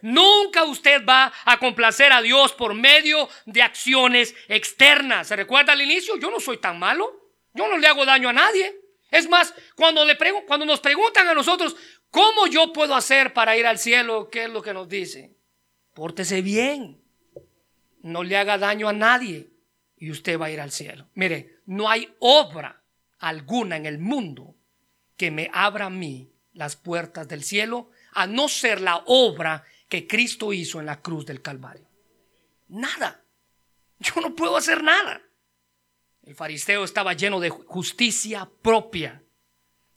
[0.01, 5.27] Nunca usted va a complacer a Dios por medio de acciones externas.
[5.27, 6.17] ¿Se recuerda al inicio?
[6.17, 7.31] Yo no soy tan malo.
[7.53, 8.75] Yo no le hago daño a nadie.
[9.11, 11.75] Es más, cuando, le cuando nos preguntan a nosotros,
[12.13, 14.29] ¿cómo yo puedo hacer para ir al cielo?
[14.29, 15.35] ¿Qué es lo que nos dice?
[15.93, 17.01] Pórtese bien.
[18.01, 19.49] No le haga daño a nadie
[19.97, 21.09] y usted va a ir al cielo.
[21.15, 22.83] Mire, no hay obra
[23.19, 24.55] alguna en el mundo
[25.17, 30.05] que me abra a mí las puertas del cielo, a no ser la obra que
[30.05, 31.89] Cristo hizo en la cruz del Calvario.
[32.67, 33.23] Nada.
[33.99, 35.21] Yo no puedo hacer nada.
[36.23, 39.23] El fariseo estaba lleno de justicia propia.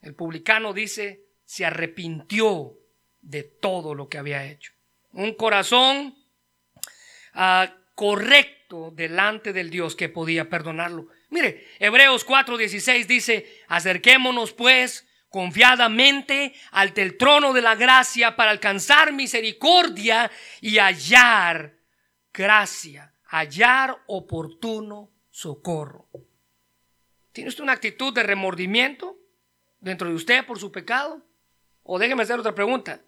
[0.00, 2.76] El publicano dice, se arrepintió
[3.22, 4.72] de todo lo que había hecho.
[5.12, 6.14] Un corazón
[7.32, 11.08] ah, correcto delante del Dios que podía perdonarlo.
[11.30, 19.12] Mire, Hebreos 4:16 dice, acerquémonos pues confiadamente ante el trono de la gracia para alcanzar
[19.12, 20.30] misericordia
[20.60, 21.76] y hallar
[22.32, 26.08] gracia, hallar oportuno socorro.
[27.32, 29.16] ¿Tiene usted una actitud de remordimiento
[29.78, 31.22] dentro de usted por su pecado?
[31.86, 33.00] O déjeme hacer otra pregunta.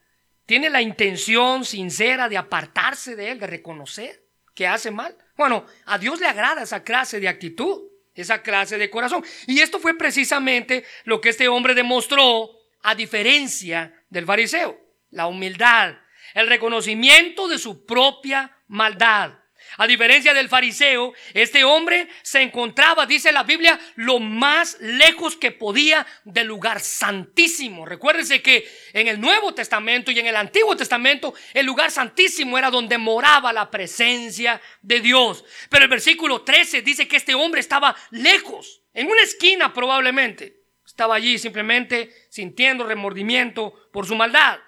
[0.46, 5.16] ¿Tiene la intención sincera de apartarse de él, de reconocer que hace mal?
[5.36, 7.82] Bueno, a Dios le agrada esa clase de actitud,
[8.14, 9.24] esa clase de corazón.
[9.46, 12.50] Y esto fue precisamente lo que este hombre demostró
[12.82, 14.80] a diferencia del fariseo.
[15.10, 15.96] La humildad,
[16.34, 19.34] el reconocimiento de su propia maldad.
[19.78, 25.52] A diferencia del fariseo, este hombre se encontraba, dice la Biblia, lo más lejos que
[25.52, 27.86] podía del lugar santísimo.
[27.86, 32.72] Recuérdense que en el Nuevo Testamento y en el Antiguo Testamento, el lugar santísimo era
[32.72, 35.44] donde moraba la presencia de Dios.
[35.70, 40.58] Pero el versículo 13 dice que este hombre estaba lejos, en una esquina probablemente.
[40.84, 44.58] Estaba allí simplemente sintiendo remordimiento por su maldad.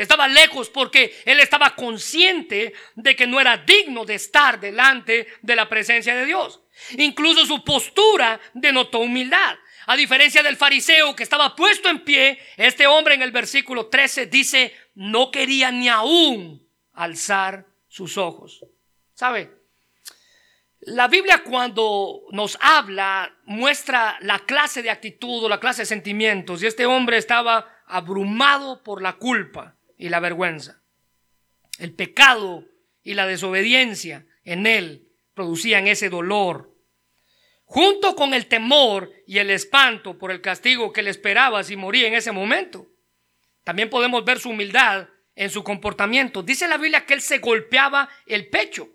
[0.00, 5.56] Estaba lejos porque él estaba consciente de que no era digno de estar delante de
[5.56, 6.60] la presencia de Dios.
[6.96, 9.56] Incluso su postura denotó humildad.
[9.86, 14.26] A diferencia del fariseo que estaba puesto en pie, este hombre en el versículo 13
[14.26, 18.64] dice, no quería ni aún alzar sus ojos.
[19.12, 19.50] ¿Sabe?
[20.80, 26.62] La Biblia cuando nos habla muestra la clase de actitud o la clase de sentimientos
[26.62, 30.82] y este hombre estaba abrumado por la culpa y la vergüenza.
[31.78, 32.64] El pecado
[33.02, 36.74] y la desobediencia en él producían ese dolor.
[37.64, 42.08] Junto con el temor y el espanto por el castigo que le esperaba si moría
[42.08, 42.88] en ese momento.
[43.62, 46.42] También podemos ver su humildad en su comportamiento.
[46.42, 48.88] Dice la Biblia que él se golpeaba el pecho.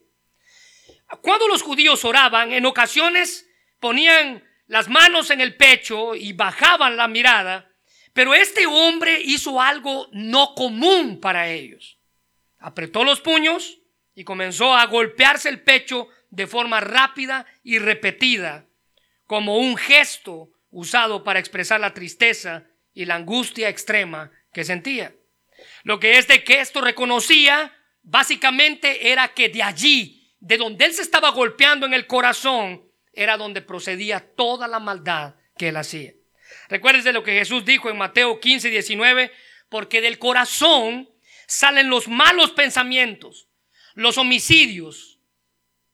[1.21, 3.47] Cuando los judíos oraban, en ocasiones
[3.79, 7.74] ponían las manos en el pecho y bajaban la mirada
[8.15, 11.99] pero este hombre hizo algo no común para ellos.
[12.57, 13.79] Apretó los puños
[14.15, 18.67] y comenzó a golpearse el pecho de forma rápida y repetida,
[19.27, 25.13] como un gesto usado para expresar la tristeza y la angustia extrema que sentía.
[25.83, 31.31] Lo que este gesto reconocía básicamente era que de allí, de donde él se estaba
[31.31, 36.13] golpeando en el corazón, era donde procedía toda la maldad que él hacía.
[36.69, 39.31] Recuérdese lo que Jesús dijo en Mateo 15, 19,
[39.69, 41.09] porque del corazón
[41.47, 43.47] salen los malos pensamientos,
[43.93, 45.19] los homicidios,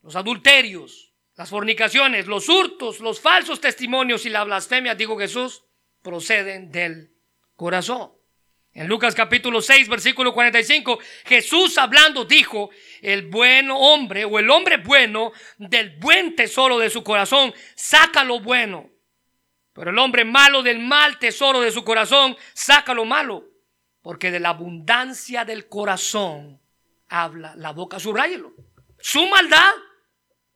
[0.02, 5.64] los adulterios, las fornicaciones, los hurtos, los falsos testimonios y la blasfemia, dijo Jesús,
[6.02, 7.12] proceden del
[7.56, 8.12] corazón.
[8.74, 12.70] En Lucas capítulo 6, versículo 45, Jesús hablando dijo,
[13.02, 18.40] el buen hombre o el hombre bueno del buen tesoro de su corazón saca lo
[18.40, 18.91] bueno
[19.74, 23.46] pero el hombre malo del mal tesoro de su corazón saca lo malo,
[24.02, 26.62] porque de la abundancia del corazón
[27.08, 28.00] habla la boca.
[28.00, 28.54] Subráyelo.
[29.00, 29.72] Su maldad,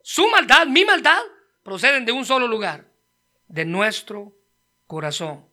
[0.02, 1.22] su maldad, mi maldad,
[1.64, 2.88] proceden de un solo lugar,
[3.48, 4.36] de nuestro
[4.86, 5.50] corazón.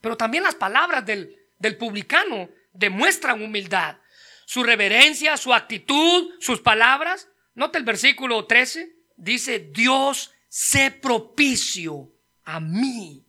[0.00, 3.98] Pero también las palabras del, del publicano demuestran humildad.
[4.44, 7.28] Su reverencia, su actitud, sus palabras.
[7.54, 8.94] Nota el versículo 13.
[9.16, 12.10] Dice, Dios sé propicio
[12.44, 13.22] a mí.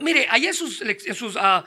[0.00, 1.64] Mire, ahí en sus, ah,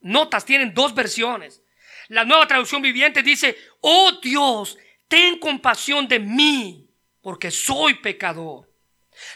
[0.00, 1.62] notas tienen dos versiones.
[2.08, 6.90] La nueva traducción viviente dice, oh Dios, ten compasión de mí,
[7.20, 8.68] porque soy pecador.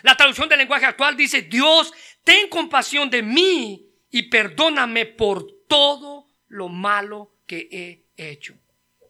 [0.03, 1.93] La traducción del lenguaje actual dice, Dios,
[2.25, 8.59] ten compasión de mí y perdóname por todo lo malo que he hecho.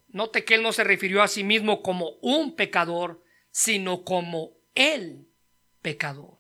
[0.09, 5.27] Note que él no se refirió a sí mismo como un pecador, sino como el
[5.85, 6.39] pecador.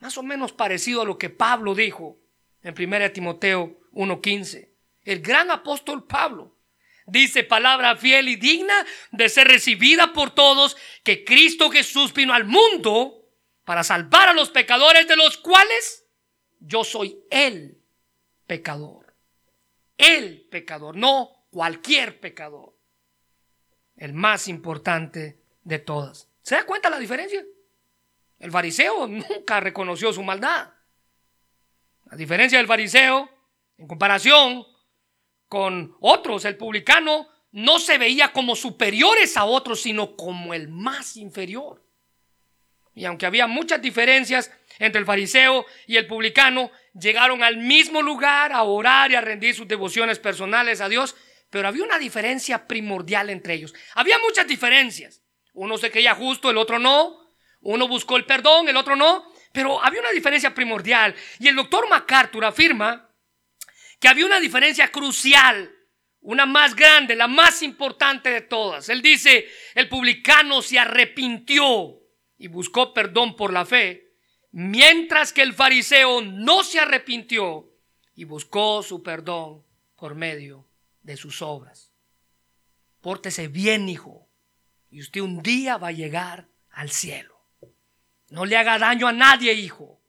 [0.00, 2.18] Más o menos parecido a lo que Pablo dijo
[2.64, 4.68] en 1 Timoteo 1.15.
[5.04, 6.58] El gran apóstol Pablo
[7.06, 12.44] dice palabra fiel y digna de ser recibida por todos, que Cristo Jesús vino al
[12.44, 13.28] mundo
[13.64, 16.04] para salvar a los pecadores de los cuales
[16.58, 17.78] yo soy el
[18.48, 19.14] pecador.
[19.96, 22.74] El pecador, no cualquier pecador.
[23.96, 26.28] El más importante de todas.
[26.42, 27.44] ¿Se da cuenta la diferencia?
[28.42, 30.68] El fariseo nunca reconoció su maldad.
[32.10, 33.30] La diferencia del fariseo,
[33.78, 34.66] en comparación
[35.46, 41.16] con otros, el publicano no se veía como superiores a otros, sino como el más
[41.16, 41.86] inferior.
[42.94, 48.52] Y aunque había muchas diferencias entre el fariseo y el publicano, llegaron al mismo lugar
[48.52, 51.14] a orar y a rendir sus devociones personales a Dios,
[51.48, 53.72] pero había una diferencia primordial entre ellos.
[53.94, 55.22] Había muchas diferencias.
[55.54, 57.21] Uno se creía justo, el otro no.
[57.62, 59.32] Uno buscó el perdón, el otro no.
[59.52, 61.14] Pero había una diferencia primordial.
[61.38, 63.08] Y el doctor MacArthur afirma
[64.00, 65.72] que había una diferencia crucial,
[66.20, 68.88] una más grande, la más importante de todas.
[68.88, 72.00] Él dice, el publicano se arrepintió
[72.36, 74.16] y buscó perdón por la fe,
[74.50, 77.70] mientras que el fariseo no se arrepintió
[78.16, 79.64] y buscó su perdón
[79.96, 80.68] por medio
[81.02, 81.92] de sus obras.
[83.00, 84.28] Pórtese bien, hijo,
[84.90, 87.31] y usted un día va a llegar al cielo.
[88.32, 90.00] No le haga daño a nadie, hijo,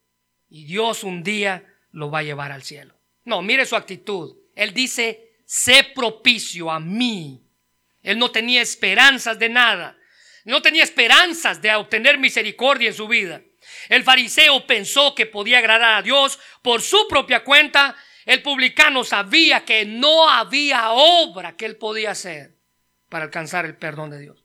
[0.47, 2.97] y Dios un día lo va a llevar al cielo.
[3.25, 4.37] No, mire su actitud.
[4.55, 7.43] Él dice, sé propicio a mí.
[8.01, 9.97] Él no tenía esperanzas de nada.
[10.45, 13.41] No tenía esperanzas de obtener misericordia en su vida.
[13.89, 17.93] El fariseo pensó que podía agradar a Dios por su propia cuenta.
[18.25, 22.55] El publicano sabía que no había obra que él podía hacer
[23.09, 24.42] para alcanzar el perdón de Dios.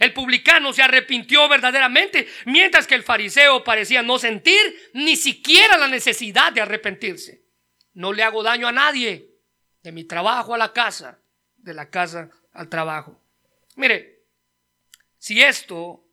[0.00, 5.88] El publicano se arrepintió verdaderamente, mientras que el fariseo parecía no sentir ni siquiera la
[5.88, 7.42] necesidad de arrepentirse.
[7.94, 9.30] No le hago daño a nadie,
[9.82, 11.20] de mi trabajo a la casa,
[11.56, 13.22] de la casa al trabajo.
[13.76, 14.24] Mire,
[15.18, 16.04] si esto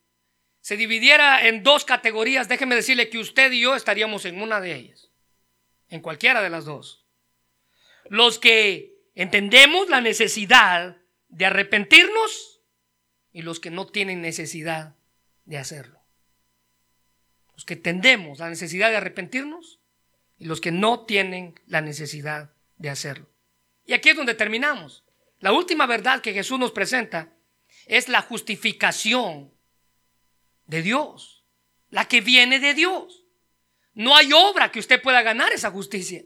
[0.61, 4.75] se dividiera en dos categorías, déjeme decirle que usted y yo estaríamos en una de
[4.75, 5.09] ellas,
[5.89, 7.05] en cualquiera de las dos.
[8.05, 10.97] Los que entendemos la necesidad
[11.27, 12.52] de arrepentirnos
[13.33, 14.95] y los que no tienen necesidad
[15.45, 15.99] de hacerlo.
[17.55, 19.79] Los que entendemos la necesidad de arrepentirnos
[20.37, 23.27] y los que no tienen la necesidad de hacerlo.
[23.85, 25.03] Y aquí es donde terminamos.
[25.39, 27.33] La última verdad que Jesús nos presenta
[27.85, 29.51] es la justificación
[30.67, 31.43] de Dios,
[31.89, 33.25] la que viene de Dios.
[33.93, 36.23] No hay obra que usted pueda ganar esa justicia.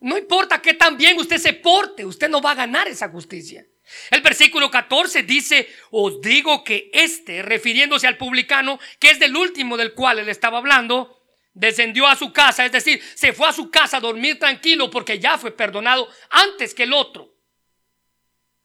[0.00, 3.66] No importa qué tan bien usted se porte, usted no va a ganar esa justicia.
[4.10, 9.76] El versículo 14 dice, os digo que este, refiriéndose al publicano, que es del último
[9.76, 11.22] del cual él estaba hablando,
[11.54, 15.18] descendió a su casa, es decir, se fue a su casa a dormir tranquilo porque
[15.18, 17.34] ya fue perdonado antes que el otro.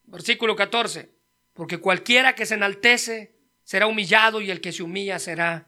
[0.04, 1.18] Versículo 14
[1.58, 5.66] porque cualquiera que se enaltece será humillado y el que se humilla será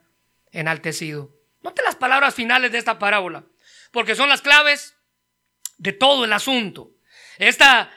[0.52, 1.36] enaltecido.
[1.62, 3.44] Note las palabras finales de esta parábola,
[3.90, 4.94] porque son las claves
[5.78, 6.92] de todo el asunto.
[7.38, 7.90] Esta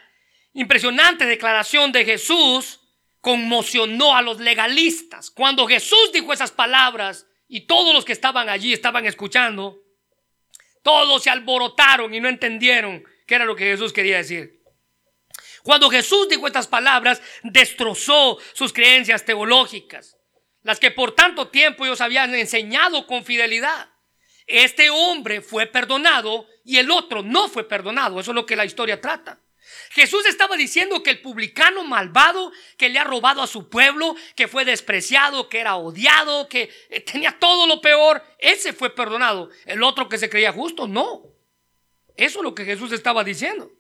[0.54, 2.80] impresionante declaración de Jesús
[3.22, 5.32] conmocionó a los legalistas.
[5.32, 9.80] Cuando Jesús dijo esas palabras y todos los que estaban allí estaban escuchando,
[10.82, 14.62] todos se alborotaron y no entendieron qué era lo que Jesús quería decir.
[15.64, 20.18] Cuando Jesús dijo estas palabras, destrozó sus creencias teológicas,
[20.62, 23.90] las que por tanto tiempo ellos habían enseñado con fidelidad.
[24.46, 28.20] Este hombre fue perdonado y el otro no fue perdonado.
[28.20, 29.40] Eso es lo que la historia trata.
[29.94, 34.48] Jesús estaba diciendo que el publicano malvado que le ha robado a su pueblo, que
[34.48, 39.52] fue despreciado, que era odiado, que eh, tenía todo lo peor, ese fue perdonado.
[39.66, 41.22] El otro que se creía justo, no.
[42.16, 43.72] Eso es lo que Jesús estaba diciendo.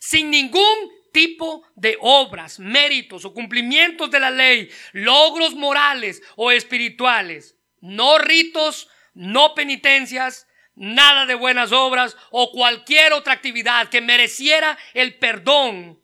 [0.00, 7.56] Sin ningún tipo de obras, méritos o cumplimientos de la ley, logros morales o espirituales,
[7.80, 10.46] no ritos, no penitencias,
[10.78, 16.00] nada de buenas obras o cualquier otra actividad que mereciera el perdón,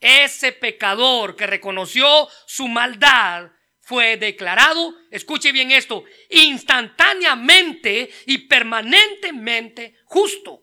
[0.00, 3.50] ese pecador que reconoció su maldad
[3.80, 10.62] fue declarado, escuche bien esto, instantáneamente y permanentemente justo.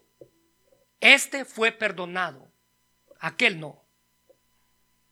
[0.99, 2.51] Este fue perdonado,
[3.19, 3.83] aquel no.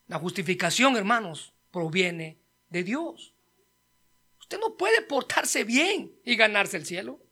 [0.05, 2.39] La justificación, hermanos, proviene
[2.69, 3.33] de Dios.
[4.39, 7.22] Usted no puede portarse bien y ganarse el cielo.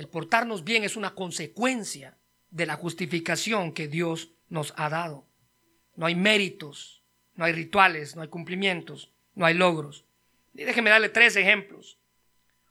[0.00, 2.16] El portarnos bien es una consecuencia
[2.50, 5.26] de la justificación que Dios nos ha dado.
[5.94, 7.02] No hay méritos,
[7.34, 10.06] no hay rituales, no hay cumplimientos, no hay logros.
[10.54, 11.98] Y déjeme darle tres ejemplos.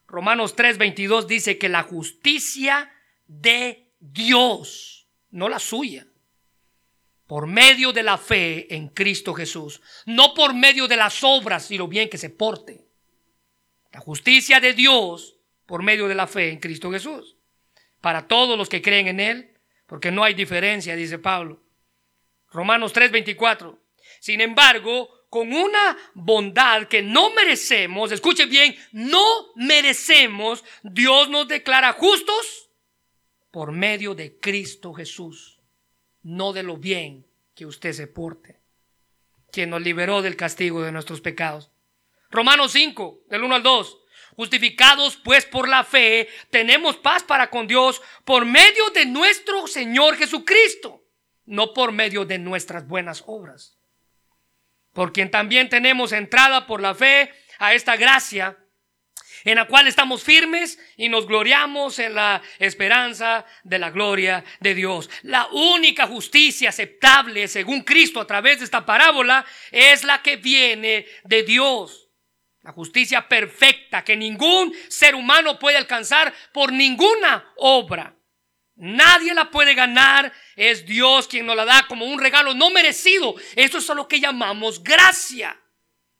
[0.07, 2.91] Romanos 3:22 dice que la justicia
[3.27, 6.07] de Dios, no la suya,
[7.27, 11.77] por medio de la fe en Cristo Jesús, no por medio de las obras y
[11.77, 12.87] lo bien que se porte.
[13.91, 15.38] La justicia de Dios
[15.69, 17.37] por medio de la fe en Cristo Jesús.
[18.01, 19.53] Para todos los que creen en Él,
[19.85, 21.61] porque no hay diferencia, dice Pablo.
[22.51, 23.77] Romanos 3:24.
[24.19, 29.23] Sin embargo, con una bondad que no merecemos, escuche bien, no
[29.55, 32.71] merecemos, Dios nos declara justos
[33.51, 35.59] por medio de Cristo Jesús,
[36.23, 38.59] no de lo bien que usted se porte,
[39.51, 41.69] quien nos liberó del castigo de nuestros pecados.
[42.31, 43.99] Romanos 5, del 1 al 2.
[44.39, 50.15] Justificados pues por la fe, tenemos paz para con Dios por medio de nuestro Señor
[50.15, 51.03] Jesucristo,
[51.45, 53.77] no por medio de nuestras buenas obras.
[54.93, 58.57] Por quien también tenemos entrada por la fe a esta gracia,
[59.43, 64.73] en la cual estamos firmes y nos gloriamos en la esperanza de la gloria de
[64.73, 65.09] Dios.
[65.23, 71.07] La única justicia aceptable según Cristo a través de esta parábola es la que viene
[71.25, 72.08] de Dios.
[72.69, 78.15] La justicia perfecta que ningún ser humano puede alcanzar por ninguna obra.
[78.75, 80.31] Nadie la puede ganar.
[80.55, 83.33] Es Dios quien nos la da como un regalo no merecido.
[83.55, 85.59] Eso es lo que llamamos gracia.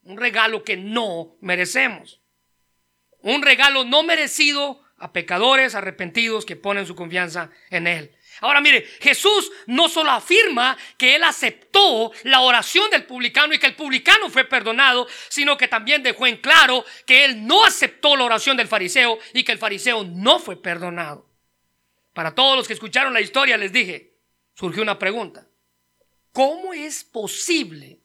[0.02, 2.20] Un regalo que no merecemos.
[3.20, 8.18] Un regalo no merecido a pecadores arrepentidos que ponen su confianza en Él.
[8.42, 13.68] Ahora mire, Jesús no solo afirma que él aceptó la oración del publicano y que
[13.68, 18.24] el publicano fue perdonado, sino que también dejó en claro que él no aceptó la
[18.24, 21.30] oración del fariseo y que el fariseo no fue perdonado.
[22.14, 24.16] Para todos los que escucharon la historia les dije,
[24.54, 25.48] surgió una pregunta.
[26.32, 28.02] ¿Cómo es posible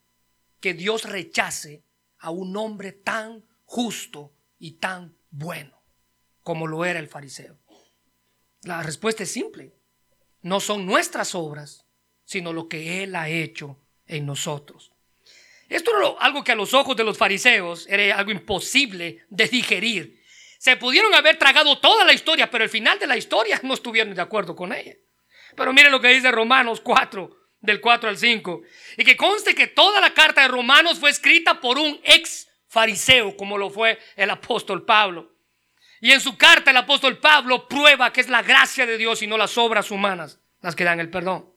[0.61, 1.85] que Dios rechace
[2.19, 5.83] a un hombre tan justo y tan bueno
[6.43, 7.59] como lo era el fariseo?
[8.63, 9.75] La respuesta es simple
[10.45, 11.87] no son nuestras obras,
[12.25, 14.93] sino lo que Él ha hecho en nosotros.
[15.71, 20.23] Esto era algo que a los ojos de los fariseos era algo imposible de digerir.
[20.59, 24.15] Se pudieron haber tragado toda la historia, pero al final de la historia no estuvieron
[24.15, 24.95] de acuerdo con ella.
[25.57, 27.31] Pero mire lo que dice Romanos 4,
[27.61, 28.63] del 4 al 5.
[28.99, 33.35] Y que conste que toda la carta de Romanos fue escrita por un ex fariseo,
[33.35, 35.34] como lo fue el apóstol Pablo.
[36.05, 39.27] Y en su carta el apóstol Pablo prueba que es la gracia de Dios y
[39.27, 41.51] no las obras humanas las que dan el perdón.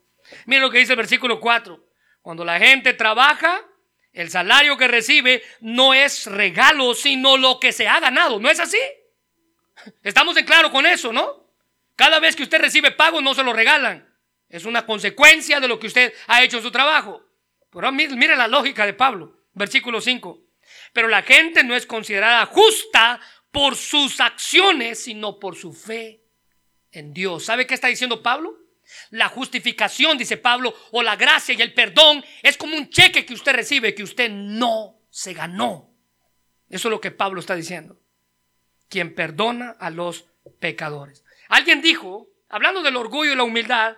[0.45, 1.85] Miren lo que dice el versículo 4.
[2.21, 3.59] Cuando la gente trabaja,
[4.13, 8.39] el salario que recibe no es regalo, sino lo que se ha ganado.
[8.39, 8.79] ¿No es así?
[10.01, 11.51] Estamos en claro con eso, ¿no?
[11.97, 14.07] Cada vez que usted recibe pago no se lo regalan.
[14.47, 17.21] Es una consecuencia de lo que usted ha hecho en su trabajo.
[17.69, 20.39] Pero mire la lógica de Pablo, versículo 5.
[20.93, 23.19] Pero la gente no es considerada justa
[23.51, 26.23] por sus acciones, sino por su fe
[26.91, 27.45] en Dios.
[27.45, 28.57] ¿Sabe qué está diciendo Pablo?
[29.09, 33.33] La justificación, dice Pablo, o la gracia y el perdón es como un cheque que
[33.33, 35.93] usted recibe que usted no se ganó.
[36.69, 37.99] Eso es lo que Pablo está diciendo.
[38.89, 40.25] Quien perdona a los
[40.59, 41.23] pecadores.
[41.49, 43.97] Alguien dijo, hablando del orgullo y la humildad,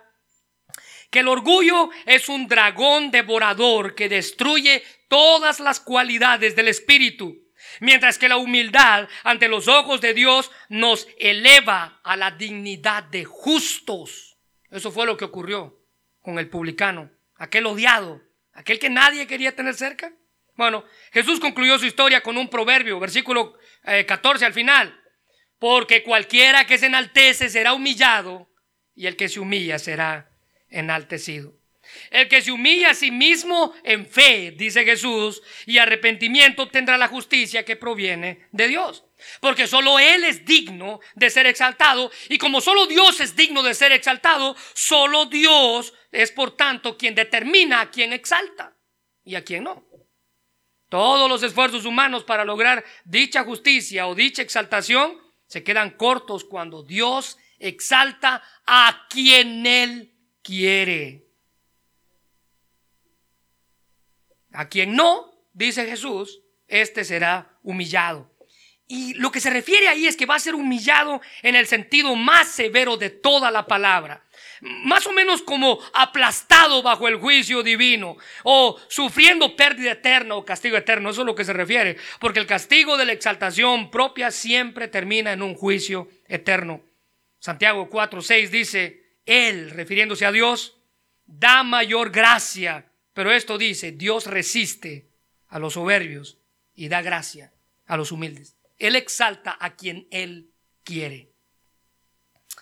[1.10, 7.39] que el orgullo es un dragón devorador que destruye todas las cualidades del espíritu
[7.78, 13.24] Mientras que la humildad ante los ojos de Dios nos eleva a la dignidad de
[13.24, 14.38] justos.
[14.70, 15.78] Eso fue lo que ocurrió
[16.20, 18.20] con el publicano, aquel odiado,
[18.52, 20.12] aquel que nadie quería tener cerca.
[20.54, 25.00] Bueno, Jesús concluyó su historia con un proverbio, versículo 14 eh, al final.
[25.58, 28.50] Porque cualquiera que se enaltece será humillado
[28.94, 30.30] y el que se humilla será
[30.68, 31.59] enaltecido.
[32.10, 37.06] El que se humilla a sí mismo en fe, dice Jesús, y arrepentimiento tendrá la
[37.06, 39.04] justicia que proviene de Dios.
[39.40, 43.74] Porque solo Él es digno de ser exaltado y como solo Dios es digno de
[43.74, 48.76] ser exaltado, solo Dios es por tanto quien determina a quien exalta
[49.22, 49.86] y a quien no.
[50.88, 56.82] Todos los esfuerzos humanos para lograr dicha justicia o dicha exaltación se quedan cortos cuando
[56.82, 61.29] Dios exalta a quien Él quiere.
[64.52, 68.30] A quien no, dice Jesús, este será humillado.
[68.92, 72.16] Y lo que se refiere ahí es que va a ser humillado en el sentido
[72.16, 74.24] más severo de toda la palabra.
[74.62, 80.76] Más o menos como aplastado bajo el juicio divino o sufriendo pérdida eterna o castigo
[80.76, 81.10] eterno.
[81.10, 81.98] Eso es lo que se refiere.
[82.18, 86.82] Porque el castigo de la exaltación propia siempre termina en un juicio eterno.
[87.38, 90.80] Santiago 4:6 dice, Él, refiriéndose a Dios,
[91.26, 92.89] da mayor gracia.
[93.20, 95.10] Pero esto dice, Dios resiste
[95.48, 96.38] a los soberbios
[96.74, 97.52] y da gracia
[97.86, 98.56] a los humildes.
[98.78, 100.48] Él exalta a quien Él
[100.84, 101.28] quiere.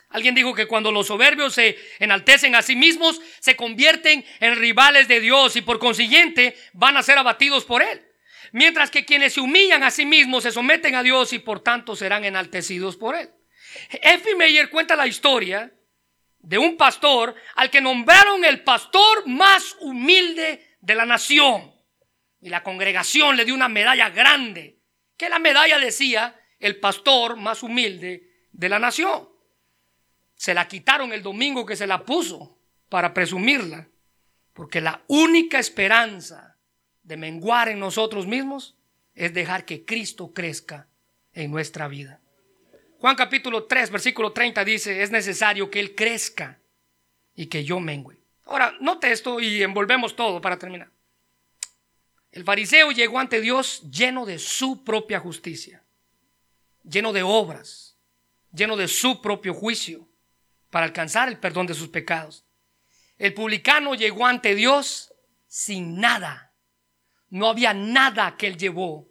[0.08, 5.06] Alguien dijo que cuando los soberbios se enaltecen a sí mismos, se convierten en rivales
[5.06, 8.04] de Dios y por consiguiente van a ser abatidos por Él.
[8.50, 11.94] Mientras que quienes se humillan a sí mismos se someten a Dios y por tanto
[11.94, 13.30] serán enaltecidos por Él.
[14.02, 15.72] Effie Meyer cuenta la historia
[16.40, 21.72] de un pastor al que nombraron el pastor más humilde de la nación.
[22.40, 24.78] Y la congregación le dio una medalla grande,
[25.16, 29.28] que la medalla decía el pastor más humilde de la nación.
[30.36, 32.58] Se la quitaron el domingo que se la puso
[32.88, 33.88] para presumirla,
[34.52, 36.56] porque la única esperanza
[37.02, 38.76] de menguar en nosotros mismos
[39.14, 40.88] es dejar que Cristo crezca
[41.32, 42.20] en nuestra vida.
[43.00, 46.58] Juan capítulo 3, versículo 30 dice, es necesario que Él crezca
[47.34, 48.18] y que yo mengüe.
[48.44, 50.90] Ahora, note esto y envolvemos todo para terminar.
[52.32, 55.84] El fariseo llegó ante Dios lleno de su propia justicia,
[56.82, 57.96] lleno de obras,
[58.52, 60.08] lleno de su propio juicio
[60.70, 62.44] para alcanzar el perdón de sus pecados.
[63.16, 65.14] El publicano llegó ante Dios
[65.46, 66.52] sin nada.
[67.30, 69.08] No había nada que él llevó,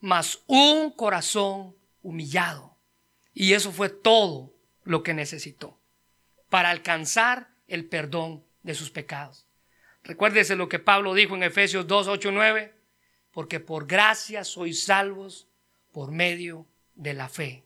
[0.00, 2.75] más un corazón humillado.
[3.38, 5.78] Y eso fue todo lo que necesitó
[6.48, 9.46] para alcanzar el perdón de sus pecados.
[10.02, 12.74] Recuérdese lo que Pablo dijo en Efesios 2, 8, 9,
[13.32, 15.48] porque por gracia sois salvos
[15.92, 17.62] por medio de la fe.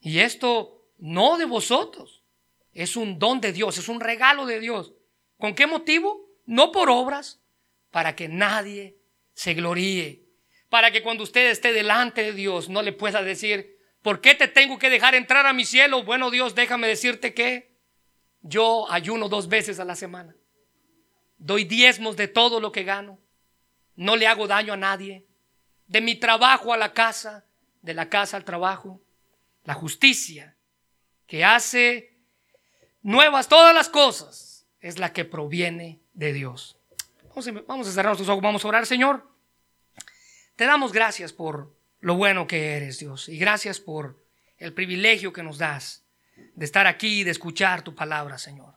[0.00, 2.24] Y esto no de vosotros,
[2.72, 4.92] es un don de Dios, es un regalo de Dios.
[5.38, 6.28] ¿Con qué motivo?
[6.46, 7.38] No por obras,
[7.92, 8.96] para que nadie
[9.34, 10.24] se gloríe.
[10.68, 13.73] Para que cuando usted esté delante de Dios no le pueda decir,
[14.04, 16.04] ¿por qué te tengo que dejar entrar a mi cielo?
[16.04, 17.74] Bueno Dios, déjame decirte que
[18.42, 20.36] yo ayuno dos veces a la semana.
[21.38, 23.18] Doy diezmos de todo lo que gano.
[23.96, 25.26] No le hago daño a nadie.
[25.88, 27.44] De mi trabajo a la casa,
[27.82, 29.00] de la casa al trabajo.
[29.64, 30.56] La justicia
[31.26, 32.16] que hace
[33.02, 36.76] nuevas todas las cosas, es la que proviene de Dios.
[37.66, 39.26] Vamos a, cerrar nuestros ojos, vamos a orar, Señor.
[40.56, 41.74] Te damos gracias por
[42.04, 44.22] lo bueno que eres, Dios, y gracias por
[44.58, 46.04] el privilegio que nos das
[46.54, 48.74] de estar aquí y de escuchar tu palabra, Señor.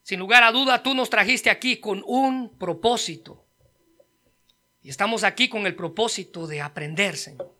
[0.00, 3.46] Sin lugar a duda, tú nos trajiste aquí con un propósito.
[4.80, 7.54] Y estamos aquí con el propósito de aprender, Señor.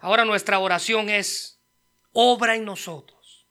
[0.00, 1.60] Ahora nuestra oración es,
[2.12, 3.46] obra en nosotros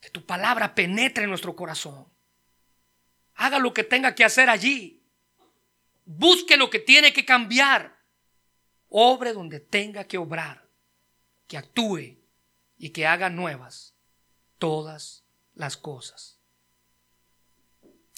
[0.00, 2.08] que tu palabra penetre en nuestro corazón.
[3.34, 5.02] Haga lo que tenga que hacer allí.
[6.06, 7.93] Busque lo que tiene que cambiar.
[8.96, 10.68] Obre donde tenga que obrar.
[11.48, 12.16] Que actúe
[12.78, 13.96] y que haga nuevas
[14.58, 15.24] todas
[15.54, 16.38] las cosas.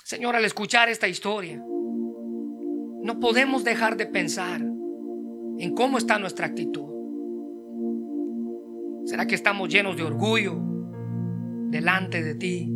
[0.04, 6.92] Señor, al escuchar esta historia, no podemos dejar de pensar en cómo está nuestra actitud.
[9.06, 10.60] ¿Será que estamos llenos de orgullo,
[11.70, 12.70] delante de ti,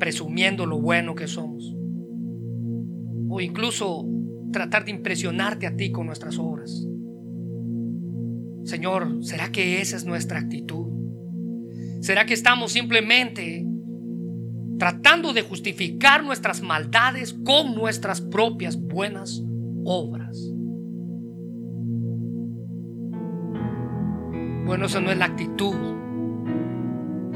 [0.00, 1.74] presumiendo lo bueno que somos.
[3.28, 4.04] O incluso
[4.52, 6.86] tratar de impresionarte a ti con nuestras obras.
[8.64, 10.88] Señor, ¿será que esa es nuestra actitud?
[12.00, 13.66] ¿Será que estamos simplemente
[14.78, 19.42] tratando de justificar nuestras maldades con nuestras propias buenas
[19.84, 20.38] obras?
[24.66, 25.74] Bueno, esa no es la actitud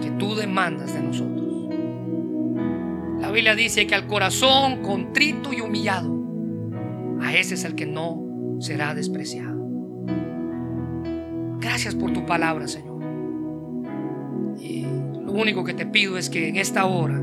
[0.02, 1.68] que tú demandas de nosotros.
[3.20, 6.21] La Biblia dice que al corazón contrito y humillado,
[7.22, 9.62] a ese es el que no será despreciado.
[11.60, 13.00] Gracias por tu palabra, Señor.
[14.58, 17.22] Y lo único que te pido es que en esta hora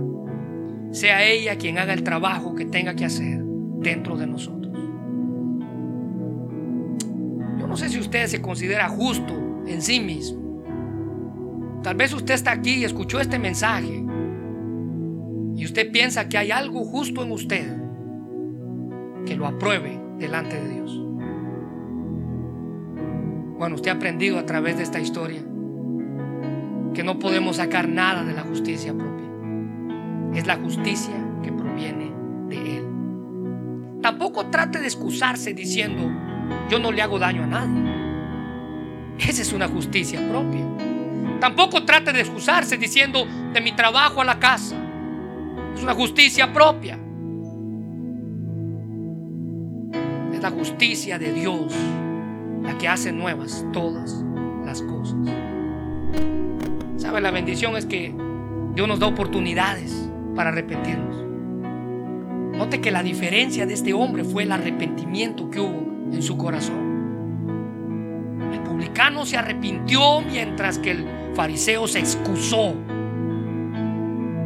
[0.91, 4.73] sea ella quien haga el trabajo que tenga que hacer dentro de nosotros.
[7.59, 10.39] Yo no sé si usted se considera justo en sí mismo.
[11.83, 14.03] Tal vez usted está aquí y escuchó este mensaje
[15.55, 17.78] y usted piensa que hay algo justo en usted,
[19.25, 20.99] que lo apruebe delante de Dios.
[23.57, 25.41] Bueno, usted ha aprendido a través de esta historia
[26.93, 29.27] que no podemos sacar nada de la justicia propia.
[30.33, 31.13] Es la justicia
[31.43, 32.11] que proviene
[32.47, 32.85] de Él.
[34.01, 36.09] Tampoco trate de excusarse diciendo,
[36.69, 37.89] yo no le hago daño a nadie.
[39.19, 40.65] Esa es una justicia propia.
[41.39, 44.75] Tampoco trate de excusarse diciendo, de mi trabajo a la casa.
[45.75, 46.97] Es una justicia propia.
[50.39, 51.75] Es la justicia de Dios
[52.63, 54.23] la que hace nuevas todas
[54.63, 55.17] las cosas.
[56.95, 57.19] ¿Sabe?
[57.19, 58.15] La bendición es que
[58.73, 62.57] Dios nos da oportunidades para arrepentirnos.
[62.57, 67.49] Note que la diferencia de este hombre fue el arrepentimiento que hubo en su corazón.
[68.53, 72.75] El publicano se arrepintió mientras que el fariseo se excusó.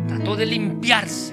[0.08, 1.33] Trató de limpiarse.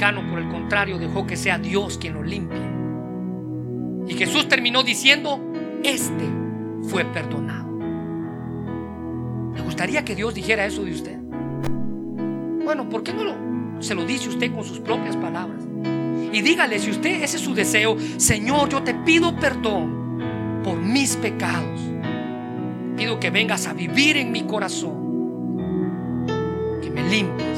[0.00, 2.58] Por el contrario, dejó que sea Dios quien lo limpie.
[4.08, 5.38] Y Jesús terminó diciendo,
[5.84, 6.24] este
[6.84, 7.68] fue perdonado.
[9.54, 11.18] ¿Le gustaría que Dios dijera eso de usted?
[12.64, 15.62] Bueno, ¿por qué no lo, se lo dice usted con sus propias palabras?
[16.32, 21.16] Y dígale, si usted ese es su deseo, Señor, yo te pido perdón por mis
[21.16, 21.78] pecados.
[22.96, 26.26] Pido que vengas a vivir en mi corazón.
[26.80, 27.49] Que me limpies.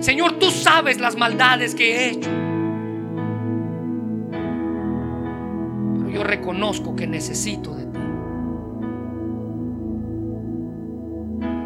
[0.00, 2.30] Señor, tú sabes las maldades que he hecho.
[6.10, 7.98] yo reconozco que necesito de ti.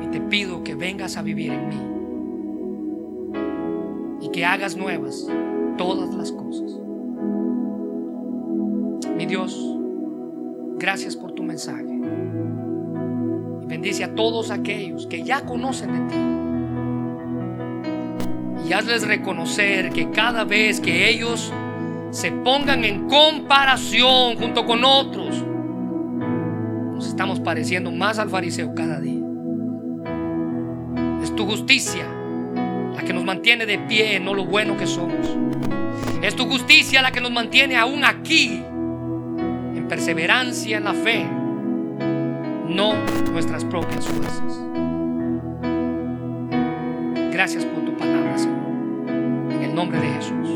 [0.05, 1.77] Y te pido que vengas a vivir en mí.
[4.21, 5.27] Y que hagas nuevas
[5.77, 6.79] todas las cosas.
[9.17, 9.59] Mi Dios,
[10.79, 12.01] gracias por tu mensaje.
[13.63, 16.34] Y bendice a todos aquellos que ya conocen de ti.
[18.75, 21.53] Hazles reconocer que cada vez que ellos
[22.11, 25.45] se pongan en comparación junto con otros,
[26.93, 29.23] nos estamos pareciendo más al fariseo cada día.
[31.23, 32.05] Es tu justicia
[32.97, 35.37] la que nos mantiene de pie, no lo bueno que somos.
[36.21, 38.61] Es tu justicia la que nos mantiene aún aquí,
[39.77, 41.25] en perseverancia en la fe,
[42.69, 42.95] no
[43.31, 44.61] nuestras propias fuerzas.
[47.31, 48.64] Gracias por tu palabra, Señor.
[49.75, 50.49] Nombre de Jesús.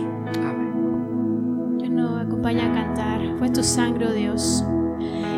[2.21, 3.21] acompaña a cantar.
[3.39, 4.65] Fue tu sangre, oh Dios.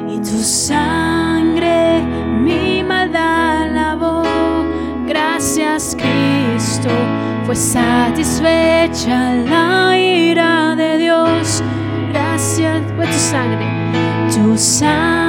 [0.09, 2.03] Y tu sangre
[2.43, 4.23] mi maldad lavó.
[5.07, 6.91] Gracias, Cristo.
[7.47, 11.63] Fue satisfecha la ira de Dios.
[12.13, 13.67] Gracias, fue tu sangre.
[14.31, 15.20] Tu sangre.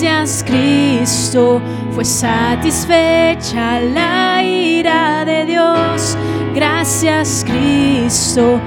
[0.00, 1.60] Gracias, Cristo.
[1.92, 6.16] Fue satisfecha la ira de Dios.
[6.54, 8.60] Gracias Cristo